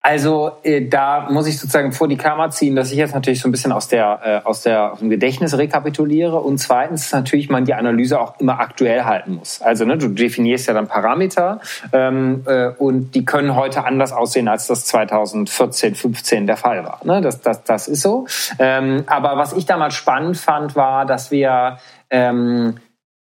[0.07, 3.48] Also äh, da muss ich sozusagen vor die Kamera ziehen, dass ich jetzt natürlich so
[3.48, 7.64] ein bisschen aus der äh, aus der aus dem Gedächtnis rekapituliere und zweitens natürlich man
[7.64, 9.62] die Analyse auch immer aktuell halten muss.
[9.62, 11.59] Also ne, du definierst ja dann Parameter
[11.94, 17.00] ähm, äh, und die können heute anders aussehen, als das 2014, 15 der Fall war.
[17.05, 17.22] Ne?
[17.22, 18.26] Das, das, das ist so.
[18.59, 21.78] Ähm, aber was ich damals spannend fand, war, dass wir
[22.11, 22.76] ähm,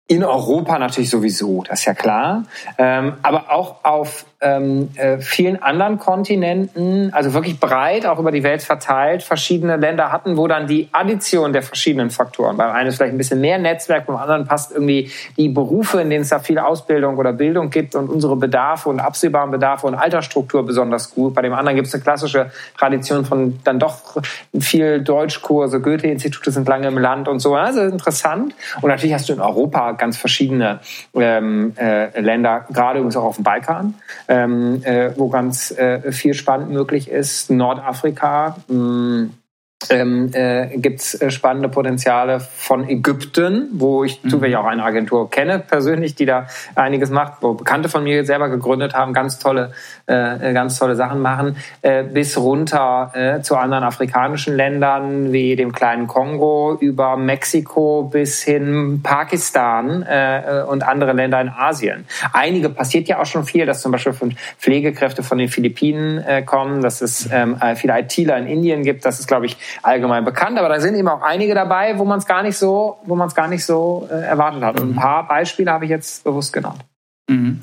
[0.07, 2.45] in Europa natürlich sowieso, das ist ja klar,
[2.79, 8.43] ähm, aber auch auf ähm, äh, vielen anderen Kontinenten, also wirklich breit, auch über die
[8.43, 12.97] Welt verteilt, verschiedene Länder hatten, wo dann die Addition der verschiedenen Faktoren, beim einen ist
[12.97, 16.39] vielleicht ein bisschen mehr Netzwerk, beim anderen passt irgendwie die Berufe, in denen es da
[16.39, 21.35] viel Ausbildung oder Bildung gibt und unsere Bedarfe und absehbaren Bedarfe und Altersstruktur besonders gut.
[21.35, 24.23] Bei dem anderen gibt es eine klassische Tradition von dann doch
[24.59, 27.55] viel Deutschkurse, Goethe-Institute sind lange im Land und so.
[27.55, 28.55] Also interessant.
[28.81, 30.81] Und natürlich hast du in Europa ganz verschiedene
[31.15, 33.95] ähm, äh, Länder, gerade übrigens auch auf dem Balkan
[34.31, 37.51] ähm, äh, wo ganz äh, viel spannend möglich ist.
[37.51, 39.31] Nordafrika, mh, mm,
[39.89, 44.29] ähm, äh, gibt es äh, spannende Potenziale von Ägypten, wo ich mhm.
[44.29, 48.51] zufällig auch eine Agentur kenne persönlich, die da einiges macht, wo Bekannte von mir selber
[48.51, 49.73] gegründet haben, ganz tolle,
[50.07, 55.73] äh, ganz tolle Sachen machen, äh, bis runter äh, zu anderen afrikanischen Ländern wie dem
[55.73, 62.05] kleinen Kongo, über Mexiko bis hin Pakistan äh, und andere Länder in Asien.
[62.35, 66.43] Einige passiert ja auch schon viel, dass zum Beispiel von Pflegekräfte von den Philippinen äh,
[66.43, 70.59] kommen, dass es ähm, viele ITler in Indien gibt, das ist, glaube ich, allgemein bekannt,
[70.59, 73.29] aber da sind eben auch einige dabei, wo man es gar nicht so, wo man
[73.29, 74.81] es gar nicht so äh, erwartet hat.
[74.81, 76.81] Und ein paar Beispiele habe ich jetzt bewusst genannt.
[77.29, 77.61] Mhm.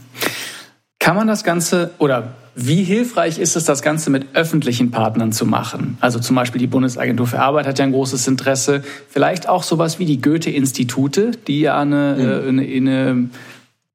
[1.00, 5.46] Kann man das Ganze oder wie hilfreich ist es, das Ganze mit öffentlichen Partnern zu
[5.46, 5.98] machen?
[6.02, 8.84] Also zum Beispiel die Bundesagentur für Arbeit hat ja ein großes Interesse.
[9.08, 12.60] Vielleicht auch sowas wie die Goethe-Institute, die ja eine, mhm.
[12.60, 13.30] Äh, eine, eine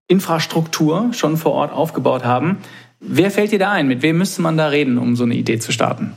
[0.06, 2.58] Infrastruktur schon vor Ort aufgebaut haben.
[3.00, 3.88] Wer fällt dir da ein?
[3.88, 6.16] Mit wem müsste man da reden, um so eine Idee zu starten?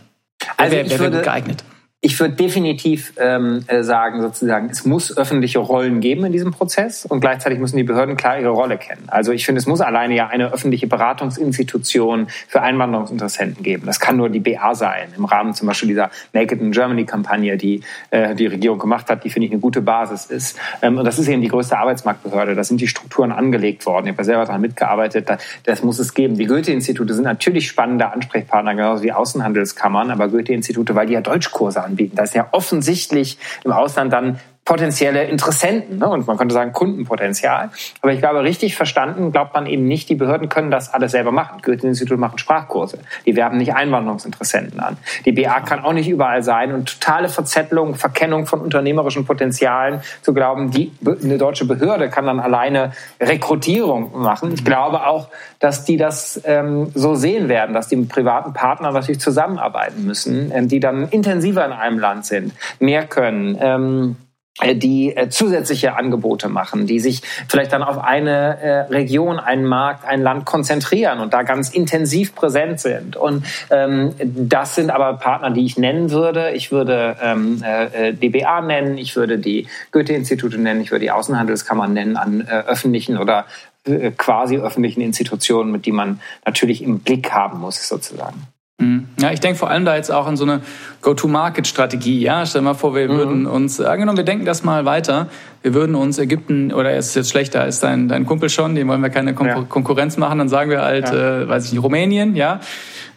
[0.58, 1.64] Also wer, wer wäre geeignet?
[2.06, 7.04] Ich würde definitiv ähm, äh, sagen, sozusagen, es muss öffentliche Rollen geben in diesem Prozess
[7.04, 9.06] und gleichzeitig müssen die Behörden klar ihre Rolle kennen.
[9.08, 13.88] Also ich finde, es muss alleine ja eine öffentliche Beratungsinstitution für Einwanderungsinteressenten geben.
[13.88, 17.58] Das kann nur die BA sein, im Rahmen zum Beispiel dieser Make It in Germany-Kampagne,
[17.58, 17.82] die
[18.12, 20.60] äh, die Regierung gemacht hat, die, finde ich, eine gute Basis ist.
[20.84, 22.54] Ähm, und das ist eben die größte Arbeitsmarktbehörde.
[22.54, 24.06] Da sind die Strukturen angelegt worden.
[24.06, 25.28] Ich habe selber daran mitgearbeitet.
[25.64, 26.38] Das muss es geben.
[26.38, 31.84] Die Goethe-Institute sind natürlich spannende Ansprechpartner, genauso wie Außenhandelskammern, aber Goethe-Institute, weil die ja Deutschkurse
[31.84, 32.16] anbieten anbieten.
[32.16, 36.08] Da ist ja offensichtlich im Ausland dann potenzielle Interessenten ne?
[36.10, 37.70] und man könnte sagen Kundenpotenzial.
[38.02, 41.32] Aber ich glaube, richtig verstanden glaubt man eben nicht, die Behörden können das alles selber
[41.32, 41.62] machen.
[41.62, 42.98] Goethe-Institut machen Sprachkurse.
[43.28, 44.98] Die werben nicht Einwanderungsinteressenten an.
[45.26, 50.34] Die BA kann auch nicht überall sein und totale Verzettelung, Verkennung von unternehmerischen Potenzialen zu
[50.34, 52.92] glauben, die, eine deutsche Behörde kann dann alleine
[53.22, 54.52] Rekrutierung machen.
[54.52, 58.96] Ich glaube auch, dass die das ähm, so sehen werden, dass die mit privaten Partnern
[58.96, 63.58] natürlich zusammenarbeiten müssen, ähm, die dann intensiver in einem Land sind, mehr können.
[63.62, 64.25] Ähm, äh,
[64.64, 70.06] die äh, zusätzliche Angebote machen, die sich vielleicht dann auf eine äh, Region, einen Markt,
[70.06, 73.18] ein Land konzentrieren und da ganz intensiv präsent sind.
[73.18, 76.52] Und ähm, das sind aber Partner, die ich nennen würde.
[76.52, 81.92] Ich würde ähm, äh, DBA nennen, ich würde die Goethe-Institute nennen, ich würde die Außenhandelskammern
[81.92, 83.46] nennen an äh, öffentlichen oder
[83.86, 88.48] äh, quasi öffentlichen Institutionen, mit die man natürlich im Blick haben muss, sozusagen.
[88.78, 89.06] Mhm.
[89.22, 90.62] Ja, ich denke vor allem da jetzt auch an so eine
[91.02, 92.20] Go-to-Market-Strategie.
[92.20, 93.18] Ja, stell mal vor, wir mhm.
[93.18, 95.28] würden uns, angenommen, wir denken das mal weiter,
[95.62, 98.90] wir würden uns Ägypten, oder ist es jetzt schlechter, ist dein, dein Kumpel schon, dem
[98.90, 99.62] wollen wir keine Kon ja.
[99.62, 101.42] Konkurrenz machen, dann sagen wir halt, ja.
[101.42, 102.60] äh, weiß ich nicht, Rumänien, ja.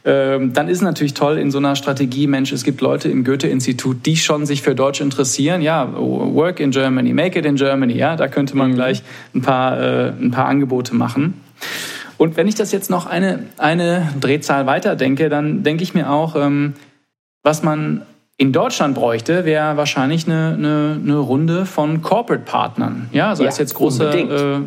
[0.05, 4.07] Ähm, dann ist natürlich toll in so einer Strategie, Mensch, es gibt Leute im Goethe-Institut,
[4.07, 5.61] die schon sich für Deutsch interessieren.
[5.61, 8.75] Ja, Work in Germany, Make it in Germany, ja, da könnte man mhm.
[8.77, 9.03] gleich
[9.35, 11.35] ein paar, äh, ein paar Angebote machen.
[12.19, 16.37] Und wenn ich das jetzt noch eine, eine Drehzahl weiterdenke, dann denke ich mir auch,
[16.37, 16.75] ähm,
[17.43, 18.03] was man
[18.37, 23.09] in Deutschland bräuchte, wäre wahrscheinlich eine, eine, eine Runde von Corporate-Partnern.
[23.13, 24.11] Ja, sei ja, es jetzt große,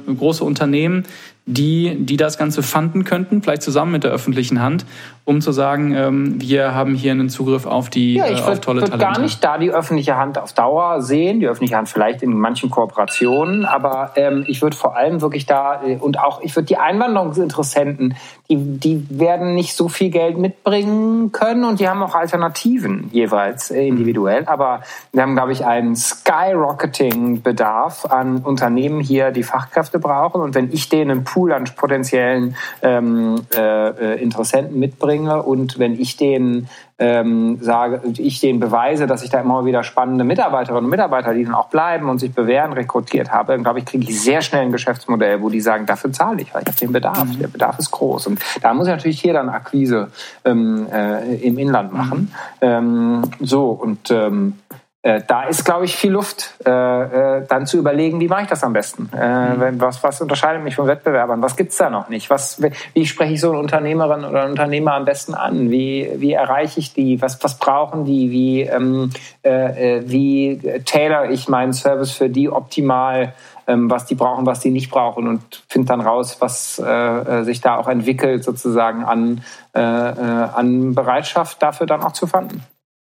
[0.08, 1.04] äh, große Unternehmen,
[1.46, 4.86] die, die das Ganze fanden könnten, vielleicht zusammen mit der öffentlichen Hand,
[5.26, 8.60] um zu sagen, ähm, wir haben hier einen Zugriff auf die ja, ich äh, auf
[8.60, 8.98] tolle Talente.
[8.98, 12.22] Ich würde gar nicht da die öffentliche Hand auf Dauer sehen, die öffentliche Hand vielleicht
[12.22, 16.56] in manchen Kooperationen, aber ähm, ich würde vor allem wirklich da äh, und auch ich
[16.56, 18.16] würde die Einwanderungsinteressenten,
[18.52, 23.72] die, die werden nicht so viel Geld mitbringen können und die haben auch Alternativen jeweils
[23.72, 24.82] äh, individuell, aber
[25.14, 30.42] wir haben, glaube ich, einen Skyrocketing-Bedarf an Unternehmen hier, die Fachkräfte brauchen.
[30.42, 36.18] Und wenn ich denen Pool an potenziellen ähm, äh, äh, Interessenten mitbringe und wenn ich
[36.18, 36.68] denen
[37.02, 41.44] ähm, sage, ich denen beweise, dass ich da immer wieder spannende Mitarbeiterinnen und Mitarbeiter, die
[41.44, 44.62] dann auch bleiben und sich bewähren, rekrutiert habe, dann glaube ich, kriege ich sehr schnell
[44.62, 47.26] ein Geschäftsmodell, wo die sagen, dafür zahle ich, weil ich habe den Bedarf.
[47.26, 47.40] Mhm.
[47.40, 48.28] Der Bedarf ist groß.
[48.28, 50.10] Und da muss ich natürlich hier dann Akquise
[50.46, 52.32] ähm, äh, im Inland machen.
[52.62, 52.68] Mhm.
[52.68, 54.60] Ähm, so, und ähm,
[55.04, 58.48] äh, da ist, glaube ich, viel Luft, äh, äh, dann zu überlegen, wie mache ich
[58.48, 59.10] das am besten?
[59.18, 59.82] Äh, mhm.
[59.82, 61.42] was, was unterscheidet mich von Wettbewerbern?
[61.42, 62.30] Was gibt's da noch nicht?
[62.30, 62.62] Was,
[62.94, 65.72] wie spreche ich so eine Unternehmerin oder einen Unternehmer am besten an?
[65.72, 67.20] Wie, wie erreiche ich die?
[67.20, 68.30] Was, was brauchen die?
[68.30, 69.10] Wie, ähm,
[69.44, 73.34] äh, äh wie tailor ich meinen Service für die optimal?
[73.68, 77.62] Ähm, was die brauchen, was die nicht brauchen und finde dann raus, was äh, sich
[77.62, 79.44] da auch entwickelt sozusagen an,
[79.74, 82.64] äh, an Bereitschaft dafür dann auch zu fanden.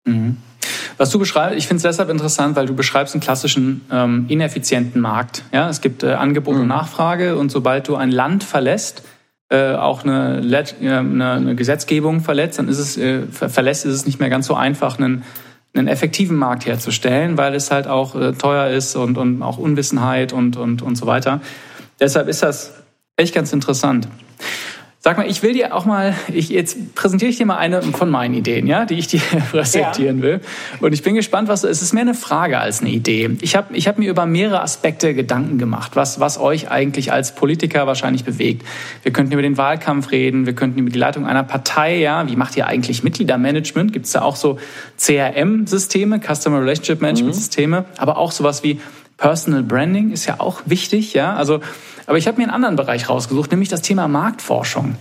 [0.05, 0.37] Mhm.
[0.97, 5.01] Was du beschreibst, ich finde es deshalb interessant, weil du beschreibst einen klassischen ähm, ineffizienten
[5.01, 5.43] Markt.
[5.51, 6.61] Ja, es gibt äh, Angebot mhm.
[6.61, 9.03] und Nachfrage und sobald du ein Land verlässt,
[9.49, 14.05] äh, auch eine, äh, eine, eine, Gesetzgebung verletzt, dann ist es äh, verlässt, ist es
[14.05, 15.23] nicht mehr ganz so einfach, einen,
[15.75, 20.33] einen effektiven Markt herzustellen, weil es halt auch äh, teuer ist und, und auch Unwissenheit
[20.33, 21.41] und, und, und so weiter.
[21.99, 22.73] Deshalb ist das
[23.17, 24.07] echt ganz interessant.
[25.07, 28.09] Sag mal, ich will dir auch mal, ich, jetzt präsentiere ich dir mal eine von
[28.09, 29.19] meinen Ideen, ja, die ich dir
[29.51, 30.23] präsentieren ja.
[30.23, 30.41] will.
[30.79, 33.37] Und ich bin gespannt, was es ist mehr eine Frage als eine Idee.
[33.41, 37.35] Ich habe ich hab mir über mehrere Aspekte Gedanken gemacht, was, was euch eigentlich als
[37.35, 38.65] Politiker wahrscheinlich bewegt.
[39.03, 42.35] Wir könnten über den Wahlkampf reden, wir könnten über die Leitung einer Partei, ja, wie
[42.35, 43.93] macht ihr eigentlich Mitgliedermanagement?
[43.93, 44.57] Gibt es da auch so
[44.97, 47.85] CRM-Systeme, Customer Relationship Management-Systeme, mhm.
[47.97, 48.79] aber auch sowas wie
[49.17, 51.35] Personal Branding ist ja auch wichtig, ja.
[51.35, 51.61] Also,
[52.05, 54.95] aber ich habe mir einen anderen Bereich rausgesucht, nämlich das Thema Marktforschung.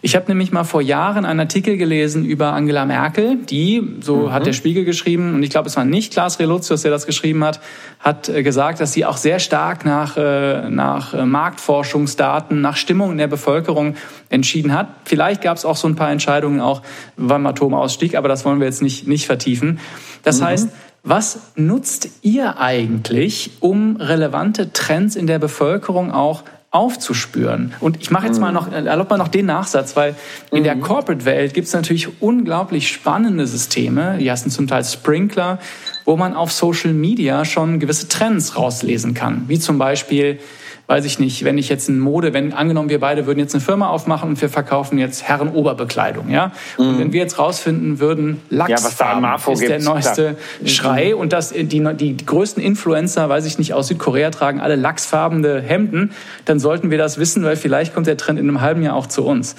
[0.00, 4.32] Ich habe nämlich mal vor Jahren einen Artikel gelesen über Angela Merkel, die, so mhm.
[4.32, 7.42] hat der Spiegel geschrieben, und ich glaube, es war nicht Klaas Relotius, der das geschrieben
[7.42, 7.60] hat,
[7.98, 13.10] hat äh, gesagt, dass sie auch sehr stark nach, äh, nach äh, Marktforschungsdaten, nach Stimmung
[13.10, 13.96] in der Bevölkerung
[14.30, 14.88] entschieden hat.
[15.04, 16.82] Vielleicht gab es auch so ein paar Entscheidungen auch
[17.16, 19.80] beim Atomausstieg, aber das wollen wir jetzt nicht, nicht vertiefen.
[20.22, 20.44] Das mhm.
[20.44, 20.68] heißt,
[21.02, 27.74] was nutzt ihr eigentlich, um relevante Trends in der Bevölkerung auch aufzuspüren.
[27.80, 30.14] Und ich mache jetzt mal noch, erlaubt mal noch den Nachsatz, weil
[30.50, 30.82] in der mhm.
[30.82, 35.60] Corporate-Welt gibt es natürlich unglaublich spannende Systeme, die heißen zum Teil Sprinkler,
[36.04, 39.44] wo man auf Social Media schon gewisse Trends rauslesen kann.
[39.48, 40.40] Wie zum Beispiel,
[40.88, 43.60] weiß ich nicht, wenn ich jetzt in Mode, wenn angenommen wir beide würden jetzt eine
[43.60, 46.98] Firma aufmachen und wir verkaufen jetzt Herrenoberbekleidung, ja, und mhm.
[46.98, 50.36] wenn wir jetzt rausfinden würden, Lachsfarben ja, ist der neueste.
[50.64, 51.20] Schrei mhm.
[51.20, 55.60] und dass die, die, die größten Influencer, weiß ich nicht, aus Südkorea tragen alle lachsfarbene
[55.60, 56.12] Hemden,
[56.46, 59.06] dann sollten wir das wissen, weil vielleicht kommt der Trend in einem halben Jahr auch
[59.06, 59.56] zu uns.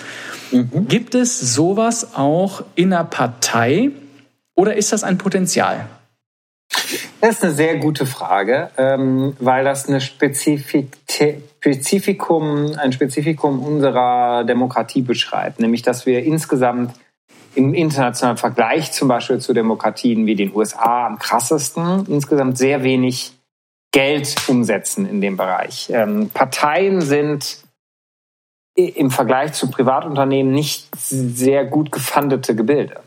[0.51, 0.88] Mhm.
[0.88, 3.91] Gibt es sowas auch in einer Partei
[4.55, 5.86] oder ist das ein Potenzial?
[7.21, 14.43] Das ist eine sehr gute Frage, ähm, weil das eine Spezifik Spezifikum, ein Spezifikum unserer
[14.43, 16.93] Demokratie beschreibt, nämlich dass wir insgesamt
[17.55, 23.34] im internationalen Vergleich zum Beispiel zu Demokratien wie den USA am krassesten insgesamt sehr wenig
[23.91, 25.89] Geld umsetzen in dem Bereich.
[25.91, 27.63] Ähm, Parteien sind
[28.76, 33.01] im Vergleich zu Privatunternehmen nicht sehr gut gefundete Gebilde.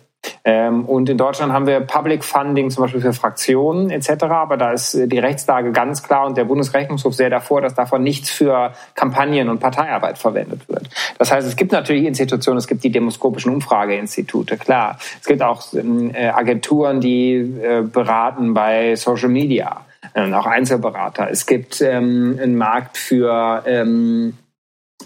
[0.45, 4.25] Ähm, und in Deutschland haben wir Public Funding zum Beispiel für Fraktionen etc.
[4.25, 8.31] Aber da ist die Rechtslage ganz klar und der Bundesrechnungshof sehr davor, dass davon nichts
[8.31, 10.89] für Kampagnen und Parteiarbeit verwendet wird.
[11.19, 14.99] Das heißt, es gibt natürlich Institutionen, es gibt die demoskopischen Umfrageinstitute, klar.
[15.21, 21.29] Es gibt auch ähm, äh, Agenturen, die äh, beraten bei Social Media, äh, auch Einzelberater.
[21.31, 24.35] Es gibt ähm, einen Markt für ähm,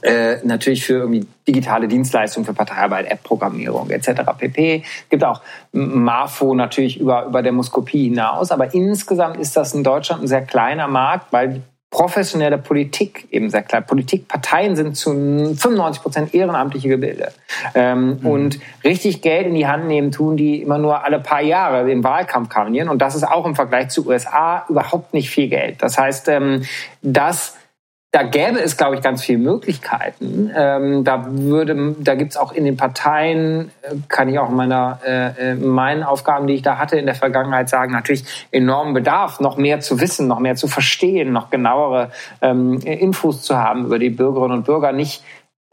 [0.03, 4.23] äh, natürlich für irgendwie digitale Dienstleistungen für Parteiarbeit, App-Programmierung etc.
[4.39, 4.83] pp.
[4.85, 5.41] Es gibt auch
[5.73, 10.89] Marfo natürlich über, über Demoskopie hinaus, aber insgesamt ist das in Deutschland ein sehr kleiner
[10.89, 13.87] Markt, weil die professionelle Politik eben sehr klein.
[13.87, 17.33] Politikparteien sind zu 95 Prozent ehrenamtliche Gebilde.
[17.75, 18.27] Ähm, mhm.
[18.27, 22.05] Und richtig Geld in die Hand nehmen tun die immer nur alle paar Jahre im
[22.05, 22.89] Wahlkampf kampagnieren.
[22.89, 25.83] Und das ist auch im Vergleich zu USA überhaupt nicht viel Geld.
[25.83, 26.65] Das heißt, ähm,
[27.03, 27.57] das
[28.17, 30.51] da gäbe es, glaube ich, ganz viele Möglichkeiten.
[30.57, 35.01] Ähm, da würde, da gibt's auch in den Parteien, äh, kann ich auch in meiner,
[35.05, 39.59] äh, meinen Aufgaben, die ich da hatte in der Vergangenheit sagen, natürlich enormen Bedarf, noch
[39.59, 42.11] mehr zu wissen, noch mehr zu verstehen, noch genauere
[42.41, 44.93] ähm, Infos zu haben über die Bürgerinnen und Bürger.
[44.93, 45.23] Nicht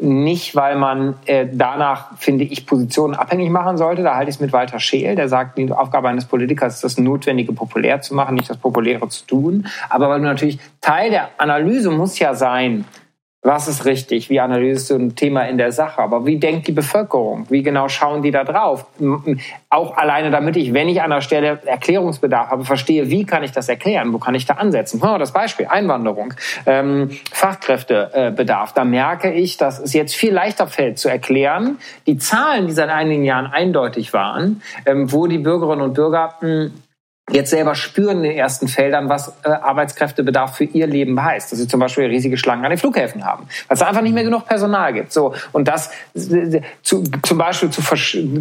[0.04, 4.04] nicht, weil man äh, danach, finde ich, Positionen abhängig machen sollte.
[4.04, 6.98] Da halte ich es mit Walter Scheel, der sagt, die Aufgabe eines Politikers ist das
[6.98, 9.68] Notwendige populär zu machen, nicht das Populäre zu tun.
[9.90, 12.86] Aber weil du natürlich Teil der Analyse muss ja sein,
[13.44, 14.30] was ist richtig?
[14.30, 16.02] Wie analysierst du ein Thema in der Sache?
[16.02, 17.46] Aber wie denkt die Bevölkerung?
[17.50, 18.86] Wie genau schauen die da drauf?
[19.70, 23.52] Auch alleine, damit ich, wenn ich an der Stelle Erklärungsbedarf habe, verstehe, wie kann ich
[23.52, 24.14] das erklären?
[24.14, 25.02] Wo kann ich da ansetzen?
[25.02, 26.34] Das Beispiel, Einwanderung,
[26.66, 28.74] ähm, Fachkräftebedarf.
[28.74, 31.80] Da merke ich, dass es jetzt viel leichter fällt zu erklären.
[32.08, 36.72] Die Zahlen, die seit einigen Jahren eindeutig waren, ähm, wo die Bürgerinnen und Bürger hm,
[37.32, 41.52] jetzt selber spüren in den ersten Feldern, was äh, Arbeitskräftebedarf für ihr Leben heißt.
[41.52, 44.26] Dass sie zum Beispiel riesige Schlangen an den Flughäfen haben, weil es einfach nicht mehr
[44.26, 45.14] genug Personal gibt.
[45.14, 45.90] So und das
[46.82, 47.82] zu, zum Beispiel zu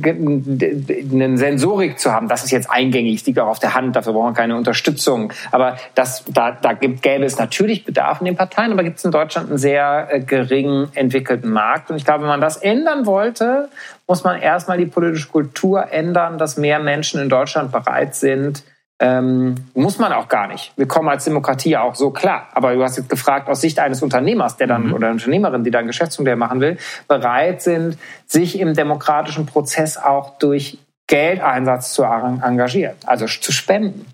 [0.03, 3.95] eine Sensorik zu haben, das ist jetzt eingängig, liegt auch auf der Hand.
[3.95, 5.33] Dafür brauchen wir keine Unterstützung.
[5.53, 9.05] Aber das, da, da gibt, gäbe es natürlich Bedarf in den Parteien, aber gibt es
[9.05, 11.91] in Deutschland einen sehr äh, gering entwickelten Markt.
[11.91, 13.69] Und ich glaube, wenn man das ändern wollte,
[14.09, 18.65] muss man erstmal die politische Kultur ändern, dass mehr Menschen in Deutschland bereit sind,
[19.03, 20.73] ähm, muss man auch gar nicht.
[20.77, 22.47] Wir kommen als Demokratie auch so klar.
[22.55, 24.95] Aber du hast jetzt gefragt, aus Sicht eines Unternehmers, der dann mhm.
[24.95, 26.79] oder Unternehmerin, die dann Geschäftsmodell machen will,
[27.09, 30.79] bereit sind, sich im demokratischen Prozess auch durch
[31.09, 34.07] Geldeinsatz zu engagieren, also zu spenden.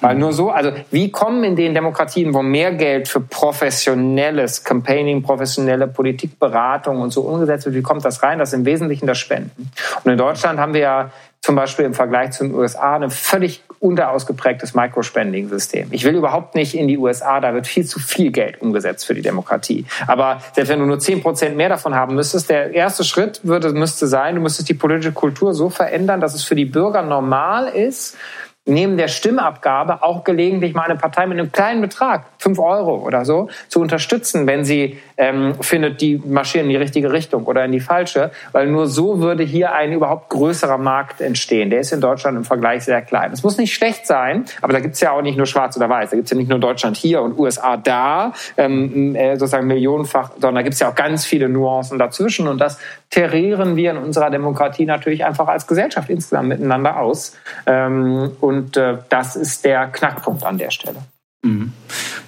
[0.00, 5.22] Weil nur so, also wie kommen in den Demokratien, wo mehr Geld für professionelles Campaigning,
[5.22, 8.38] professionelle Politikberatung und so umgesetzt wird, wie kommt das rein?
[8.38, 9.70] Das ist im Wesentlichen das Spenden.
[10.04, 11.10] Und in Deutschland haben wir ja
[11.44, 15.88] zum Beispiel im Vergleich zu den USA ein völlig unterausgeprägtes Microspending-System.
[15.90, 19.12] Ich will überhaupt nicht in die USA, da wird viel zu viel Geld umgesetzt für
[19.12, 19.84] die Demokratie.
[20.06, 23.74] Aber selbst wenn du nur zehn Prozent mehr davon haben müsstest, der erste Schritt würde,
[23.74, 27.68] müsste sein, du müsstest die politische Kultur so verändern, dass es für die Bürger normal
[27.68, 28.16] ist,
[28.64, 33.24] neben der Stimmabgabe auch gelegentlich mal eine Partei mit einem kleinen Betrag, fünf Euro oder
[33.24, 37.72] so, zu unterstützen, wenn sie ähm, findet, die marschieren in die richtige Richtung oder in
[37.72, 41.70] die falsche, weil nur so würde hier ein überhaupt größerer Markt entstehen.
[41.70, 43.32] Der ist in Deutschland im Vergleich sehr klein.
[43.32, 46.10] Es muss nicht schlecht sein, aber da gibt's ja auch nicht nur schwarz oder weiß.
[46.10, 50.56] Da gibt's ja nicht nur Deutschland hier und USA da, ähm, äh, sozusagen millionenfach, sondern
[50.56, 52.78] da gibt's ja auch ganz viele Nuancen dazwischen und das
[53.08, 57.36] terrieren wir in unserer Demokratie natürlich einfach als Gesellschaft insgesamt miteinander aus.
[57.64, 60.98] Ähm, und äh, das ist der Knackpunkt an der Stelle.
[61.44, 61.72] Mhm.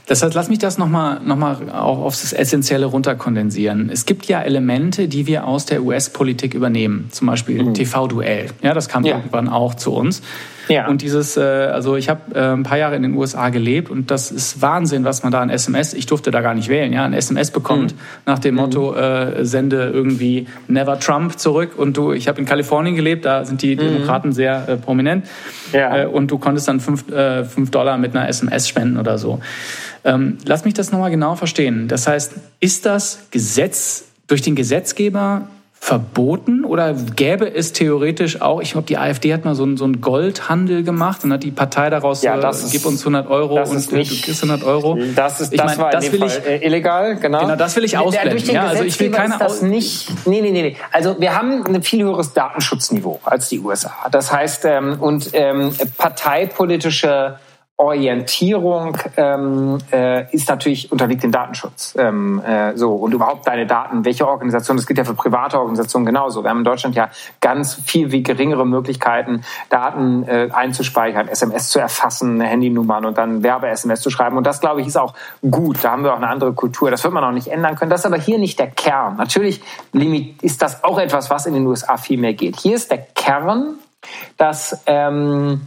[0.07, 3.91] Das heißt, lass mich das nochmal noch mal auch aufs Essentielle runterkondensieren.
[3.91, 7.09] Es gibt ja Elemente, die wir aus der US-Politik übernehmen.
[7.11, 7.75] Zum Beispiel mhm.
[7.75, 8.47] TV-Duell.
[8.63, 9.17] Ja, das kam ja.
[9.17, 10.23] irgendwann auch zu uns.
[10.69, 10.89] Ja.
[10.89, 14.11] Und dieses, äh, also ich habe äh, ein paar Jahre in den USA gelebt und
[14.11, 17.05] das ist Wahnsinn, was man da an SMS, ich durfte da gar nicht wählen, ja,
[17.05, 17.99] ein SMS bekommt mhm.
[18.27, 18.99] nach dem Motto, mhm.
[18.99, 23.63] äh, sende irgendwie Never Trump zurück und du, ich habe in Kalifornien gelebt, da sind
[23.63, 23.81] die mhm.
[23.81, 25.27] Demokraten sehr äh, prominent
[25.73, 26.03] ja.
[26.03, 29.41] äh, und du konntest dann fünf, äh, fünf Dollar mit einer SMS spenden oder so.
[30.05, 31.89] Ähm, lass mich das nochmal genau verstehen.
[31.89, 35.49] Das heißt, ist das Gesetz durch den Gesetzgeber
[35.81, 39.85] verboten oder gäbe es theoretisch auch, ich glaube, die AfD hat mal so einen, so
[39.85, 43.63] einen Goldhandel gemacht und hat die Partei daraus, ja, das äh, gib uns 100 Euro
[43.63, 44.99] und nicht, du kriegst 100 Euro.
[45.15, 47.41] Das, ist, ich das mein, war das will Fall ich, äh, illegal, genau.
[47.41, 48.53] Genau, das will ich ausblenden.
[48.53, 50.77] Ja, also ich will keine das nicht, nee, nee, nee, nee.
[50.91, 53.95] Also wir haben ein viel höheres Datenschutzniveau als die USA.
[54.11, 57.39] Das heißt, ähm, und ähm, parteipolitische
[57.79, 61.95] Orientierung ähm, äh, ist natürlich unterliegt dem Datenschutz.
[61.99, 66.07] Ähm, äh, so und überhaupt deine Daten, welche Organisation, das gilt ja für private Organisationen
[66.07, 66.43] genauso.
[66.43, 67.11] Wir haben in Deutschland ja
[67.43, 74.01] ganz viel wie geringere Möglichkeiten, Daten äh, einzuspeichern, SMS zu erfassen, Handynummern und dann Werbe-SMS
[74.01, 74.39] zu schreiben.
[74.39, 75.13] Und das, glaube ich, ist auch
[75.51, 75.85] gut.
[75.85, 76.91] Da haben wir auch eine andere Kultur.
[76.91, 77.91] Das wird man auch nicht ändern können.
[77.91, 79.17] Das ist aber hier nicht der Kern.
[79.17, 79.63] Natürlich
[80.41, 82.57] ist das auch etwas, was in den USA viel mehr geht.
[82.57, 83.75] Hier ist der Kern,
[84.39, 85.67] dass ähm,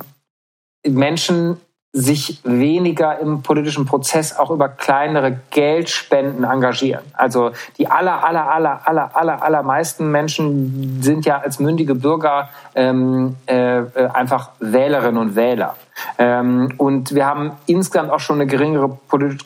[0.84, 1.60] Menschen
[1.92, 7.04] sich weniger im politischen Prozess auch über kleinere Geldspenden engagieren.
[7.14, 13.38] Also die aller, aller, aller, aller, aller, allermeisten Menschen sind ja als mündige Bürger ähm,
[13.48, 13.82] äh,
[14.14, 15.76] einfach Wählerinnen und Wähler.
[16.18, 18.98] Ähm, und wir haben insgesamt auch schon eine geringere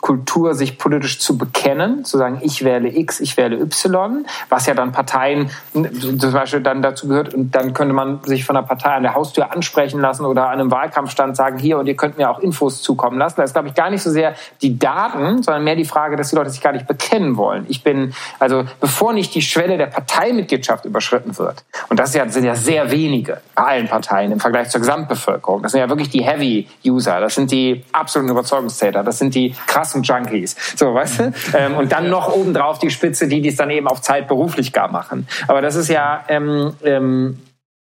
[0.02, 4.74] Kultur, sich politisch zu bekennen, zu sagen, ich wähle X, ich wähle Y, was ja
[4.74, 7.34] dann Parteien zum Beispiel dann dazu gehört.
[7.34, 10.60] Und dann könnte man sich von der Partei an der Haustür ansprechen lassen oder an
[10.60, 13.36] einem Wahlkampfstand sagen, hier und ihr könnt mir auch Infos zukommen lassen.
[13.38, 16.30] Da ist, glaube ich, gar nicht so sehr die Daten, sondern mehr die Frage, dass
[16.30, 17.66] die Leute sich gar nicht bekennen wollen.
[17.70, 22.56] Ich bin, also bevor nicht die Schwelle der Parteimitgliedschaft überschritten wird, und das sind ja
[22.56, 26.43] sehr wenige bei allen Parteien im Vergleich zur Gesamtbevölkerung, das sind ja wirklich die Heavy
[26.44, 30.56] Heavy-User, das sind die absoluten Überzeugungstäter, das sind die krassen Junkies.
[30.76, 31.34] So, weißt du?
[31.56, 34.92] Ähm, und dann noch obendrauf die Spitze, die dies dann eben auf Zeit beruflich gar
[34.92, 35.28] machen.
[35.48, 37.40] Aber das ist ja, ähm, ähm,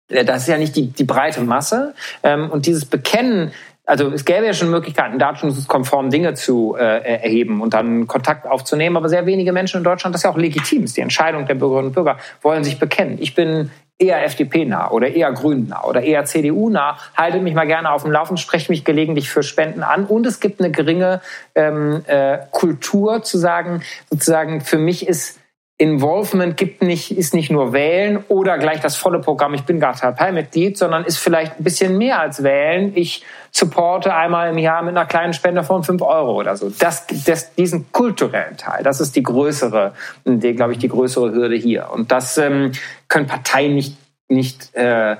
[0.08, 1.94] das ist ja nicht die, die breite Masse.
[2.22, 3.52] Ähm, und dieses Bekennen,
[3.86, 8.96] also es gäbe ja schon Möglichkeiten, datenschutzkonform Dinge zu äh, erheben und dann Kontakt aufzunehmen,
[8.96, 11.54] aber sehr wenige Menschen in Deutschland, das ist ja auch legitim, ist die Entscheidung der
[11.54, 13.16] Bürgerinnen und Bürger, wollen sich bekennen.
[13.20, 18.02] Ich bin eher FDP-nah oder eher Grün-nah oder eher CDU-nah, haltet mich mal gerne auf
[18.02, 20.06] dem Laufen, sprecht mich gelegentlich für Spenden an.
[20.06, 21.20] Und es gibt eine geringe
[21.54, 25.38] ähm, äh, Kultur zu sagen, sozusagen, für mich ist
[25.76, 29.94] Involvement gibt nicht, ist nicht nur wählen oder gleich das volle Programm, ich bin gar
[29.94, 32.92] Parteimitglied, sondern ist vielleicht ein bisschen mehr als wählen.
[32.94, 36.70] Ich supporte einmal im Jahr mit einer kleinen Spende von fünf Euro oder so.
[36.70, 39.94] Das, das, diesen kulturellen Teil, das ist die größere,
[40.24, 41.90] die, glaube ich, die größere Hürde hier.
[41.92, 42.70] Und das ähm,
[43.08, 43.96] können Parteien nicht,
[44.28, 45.16] nicht äh,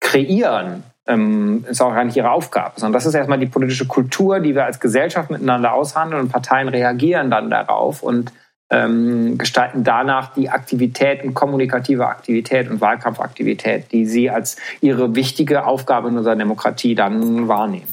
[0.00, 0.82] kreieren.
[1.06, 4.54] Ähm, ist auch gar nicht ihre Aufgabe, sondern das ist erstmal die politische Kultur, die
[4.54, 8.32] wir als Gesellschaft miteinander aushandeln und Parteien reagieren dann darauf und
[8.70, 16.08] ähm, gestalten danach die Aktivitäten, kommunikative Aktivität und Wahlkampfaktivität, die sie als ihre wichtige Aufgabe
[16.08, 17.88] in unserer Demokratie dann wahrnehmen.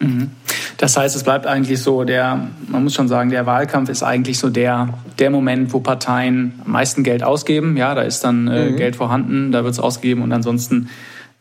[0.00, 0.30] Mhm.
[0.78, 4.38] Das heißt, es bleibt eigentlich so, der, man muss schon sagen, der Wahlkampf ist eigentlich
[4.38, 7.76] so der, der Moment, wo Parteien am meisten Geld ausgeben.
[7.76, 8.76] Ja, da ist dann äh, mhm.
[8.76, 10.88] Geld vorhanden, da wird es ausgegeben und ansonsten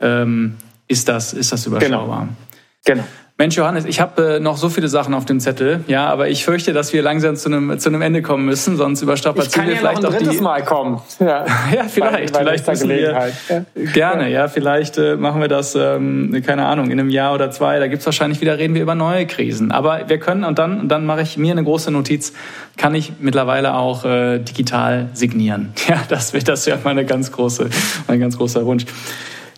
[0.02, 0.58] ähm,
[0.88, 2.28] ist, das, ist das überschaubar.
[2.84, 3.02] Genau.
[3.02, 3.08] genau.
[3.40, 6.44] Mensch, Johannes, ich habe äh, noch so viele Sachen auf dem Zettel, ja, aber ich
[6.44, 9.80] fürchte, dass wir langsam zu einem zu einem Ende kommen müssen, sonst überstrapazieren wir ja
[9.80, 10.44] vielleicht noch ein drittes die...
[10.44, 11.00] Mal kommen.
[11.22, 13.66] Ja, ja vielleicht, bei, bei vielleicht müssen wir ja.
[13.94, 17.80] gerne, ja, vielleicht äh, machen wir das, ähm, keine Ahnung, in einem Jahr oder zwei.
[17.80, 19.72] Da gibt's wahrscheinlich wieder reden wir über neue Krisen.
[19.72, 22.34] Aber wir können und dann und dann mache ich mir eine große Notiz,
[22.76, 25.74] kann ich mittlerweile auch äh, digital signieren.
[25.88, 27.70] Ja, das wird das wäre meine ganz große,
[28.08, 28.86] mein ganz großer Wunsch.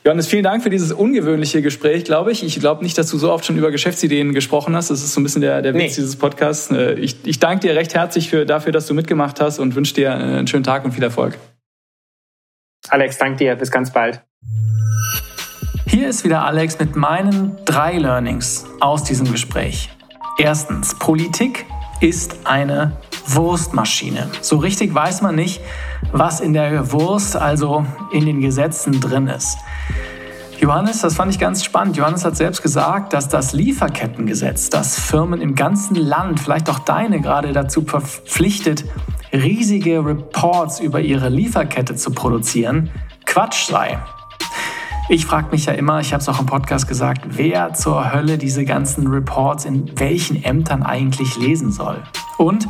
[0.04, 2.44] Johannes, vielen Dank für dieses ungewöhnliche Gespräch, glaube ich.
[2.44, 4.90] Ich glaube nicht, dass du so oft schon über Geschäftsideen gesprochen hast.
[4.90, 5.88] Das ist so ein bisschen der, der Witz nee.
[5.96, 6.72] dieses Podcasts.
[6.72, 9.94] Äh, ich, ich danke dir recht herzlich für, dafür, dass du mitgemacht hast und wünsche
[9.94, 11.38] dir äh, einen schönen Tag und viel Erfolg.
[12.90, 13.56] Alex, danke dir.
[13.56, 14.22] Bis ganz bald.
[15.86, 19.90] Hier ist wieder Alex mit meinen drei Learnings aus diesem Gespräch.
[20.40, 21.66] Erstens, Politik
[22.00, 22.98] ist eine
[23.28, 24.30] Wurstmaschine.
[24.42, 25.62] So richtig weiß man nicht,
[26.12, 29.58] was in der Wurst, also in den Gesetzen drin ist.
[30.60, 31.98] Johannes, das fand ich ganz spannend.
[31.98, 37.20] Johannes hat selbst gesagt, dass das Lieferkettengesetz, das Firmen im ganzen Land, vielleicht auch deine
[37.20, 38.86] gerade dazu verpflichtet,
[39.34, 42.92] riesige Reports über ihre Lieferkette zu produzieren,
[43.26, 43.98] Quatsch sei.
[45.10, 48.38] Ich frage mich ja immer, ich habe es auch im Podcast gesagt, wer zur Hölle
[48.38, 52.04] diese ganzen Reports in welchen Ämtern eigentlich lesen soll.
[52.38, 52.68] Und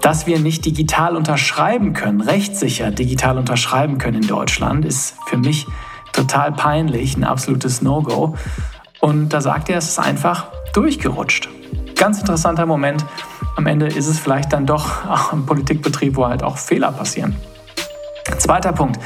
[0.00, 5.66] dass wir nicht digital unterschreiben können, rechtssicher digital unterschreiben können in Deutschland, ist für mich
[6.12, 8.36] total peinlich, ein absolutes No-Go.
[9.00, 11.48] Und da sagt er, es ist einfach durchgerutscht.
[11.96, 13.04] Ganz interessanter Moment.
[13.56, 17.36] Am Ende ist es vielleicht dann doch auch im Politikbetrieb, wo halt auch Fehler passieren.
[18.40, 18.98] Zweiter Punkt.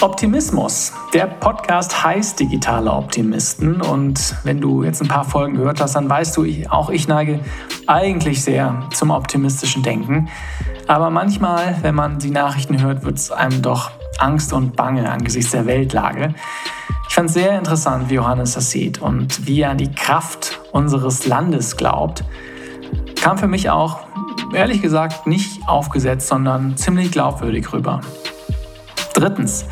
[0.00, 0.92] Optimismus.
[1.14, 6.10] Der Podcast heißt Digitale Optimisten und wenn du jetzt ein paar Folgen gehört hast, dann
[6.10, 7.38] weißt du, auch ich neige
[7.86, 10.28] eigentlich sehr zum optimistischen Denken.
[10.88, 15.52] Aber manchmal, wenn man die Nachrichten hört, wird es einem doch Angst und Bange angesichts
[15.52, 16.34] der Weltlage.
[17.08, 20.60] Ich fand es sehr interessant, wie Johannes das sieht und wie er an die Kraft
[20.72, 22.24] unseres Landes glaubt.
[23.14, 24.00] Kam für mich auch,
[24.52, 28.00] ehrlich gesagt, nicht aufgesetzt, sondern ziemlich glaubwürdig rüber.
[29.16, 29.64] Drittens,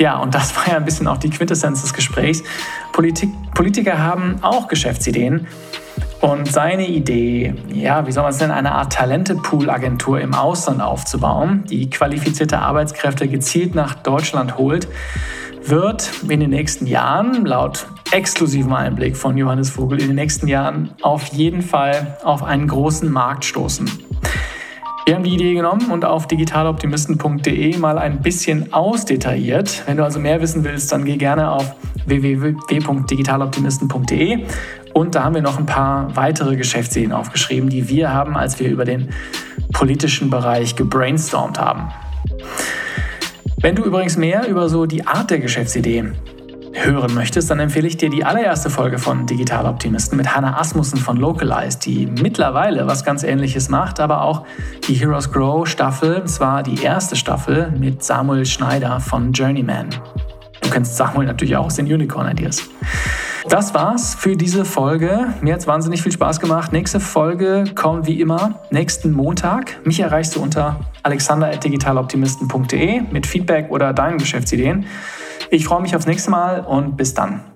[0.00, 2.42] Ja, und das war ja ein bisschen auch die Quintessenz des Gesprächs.
[2.92, 5.46] Politik, Politiker haben auch Geschäftsideen.
[6.20, 11.64] Und seine Idee, ja, wie soll man es nennen, eine Art Talentepool-Agentur im Ausland aufzubauen,
[11.70, 14.88] die qualifizierte Arbeitskräfte gezielt nach Deutschland holt,
[15.62, 20.90] wird in den nächsten Jahren, laut exklusivem Einblick von Johannes Vogel, in den nächsten Jahren
[21.00, 23.88] auf jeden Fall auf einen großen Markt stoßen.
[25.10, 29.82] Wir haben die Idee genommen und auf digitaloptimisten.de mal ein bisschen ausdetailliert.
[29.86, 31.74] Wenn du also mehr wissen willst, dann geh gerne auf
[32.06, 34.44] www.digitaloptimisten.de
[34.92, 38.70] und da haben wir noch ein paar weitere Geschäftsideen aufgeschrieben, die wir haben, als wir
[38.70, 39.08] über den
[39.72, 41.90] politischen Bereich gebrainstormt haben.
[43.60, 46.04] Wenn du übrigens mehr über so die Art der Geschäftsidee
[46.72, 50.98] hören möchtest, dann empfehle ich dir die allererste Folge von Digital Optimisten mit Hannah Asmussen
[50.98, 54.44] von Localize, die mittlerweile was ganz ähnliches macht, aber auch
[54.86, 59.88] die Heroes Grow Staffel, zwar die erste Staffel mit Samuel Schneider von Journeyman.
[60.60, 62.62] Du kennst Samuel natürlich auch aus den Unicorn Ideas.
[63.48, 65.28] Das war's für diese Folge.
[65.40, 66.72] Mir hat's wahnsinnig viel Spaß gemacht.
[66.72, 69.84] Nächste Folge kommt wie immer nächsten Montag.
[69.84, 74.86] Mich erreichst du unter alexander.digitaloptimisten.de mit Feedback oder deinen Geschäftsideen.
[75.52, 77.49] Ich freue mich aufs nächste Mal und bis dann.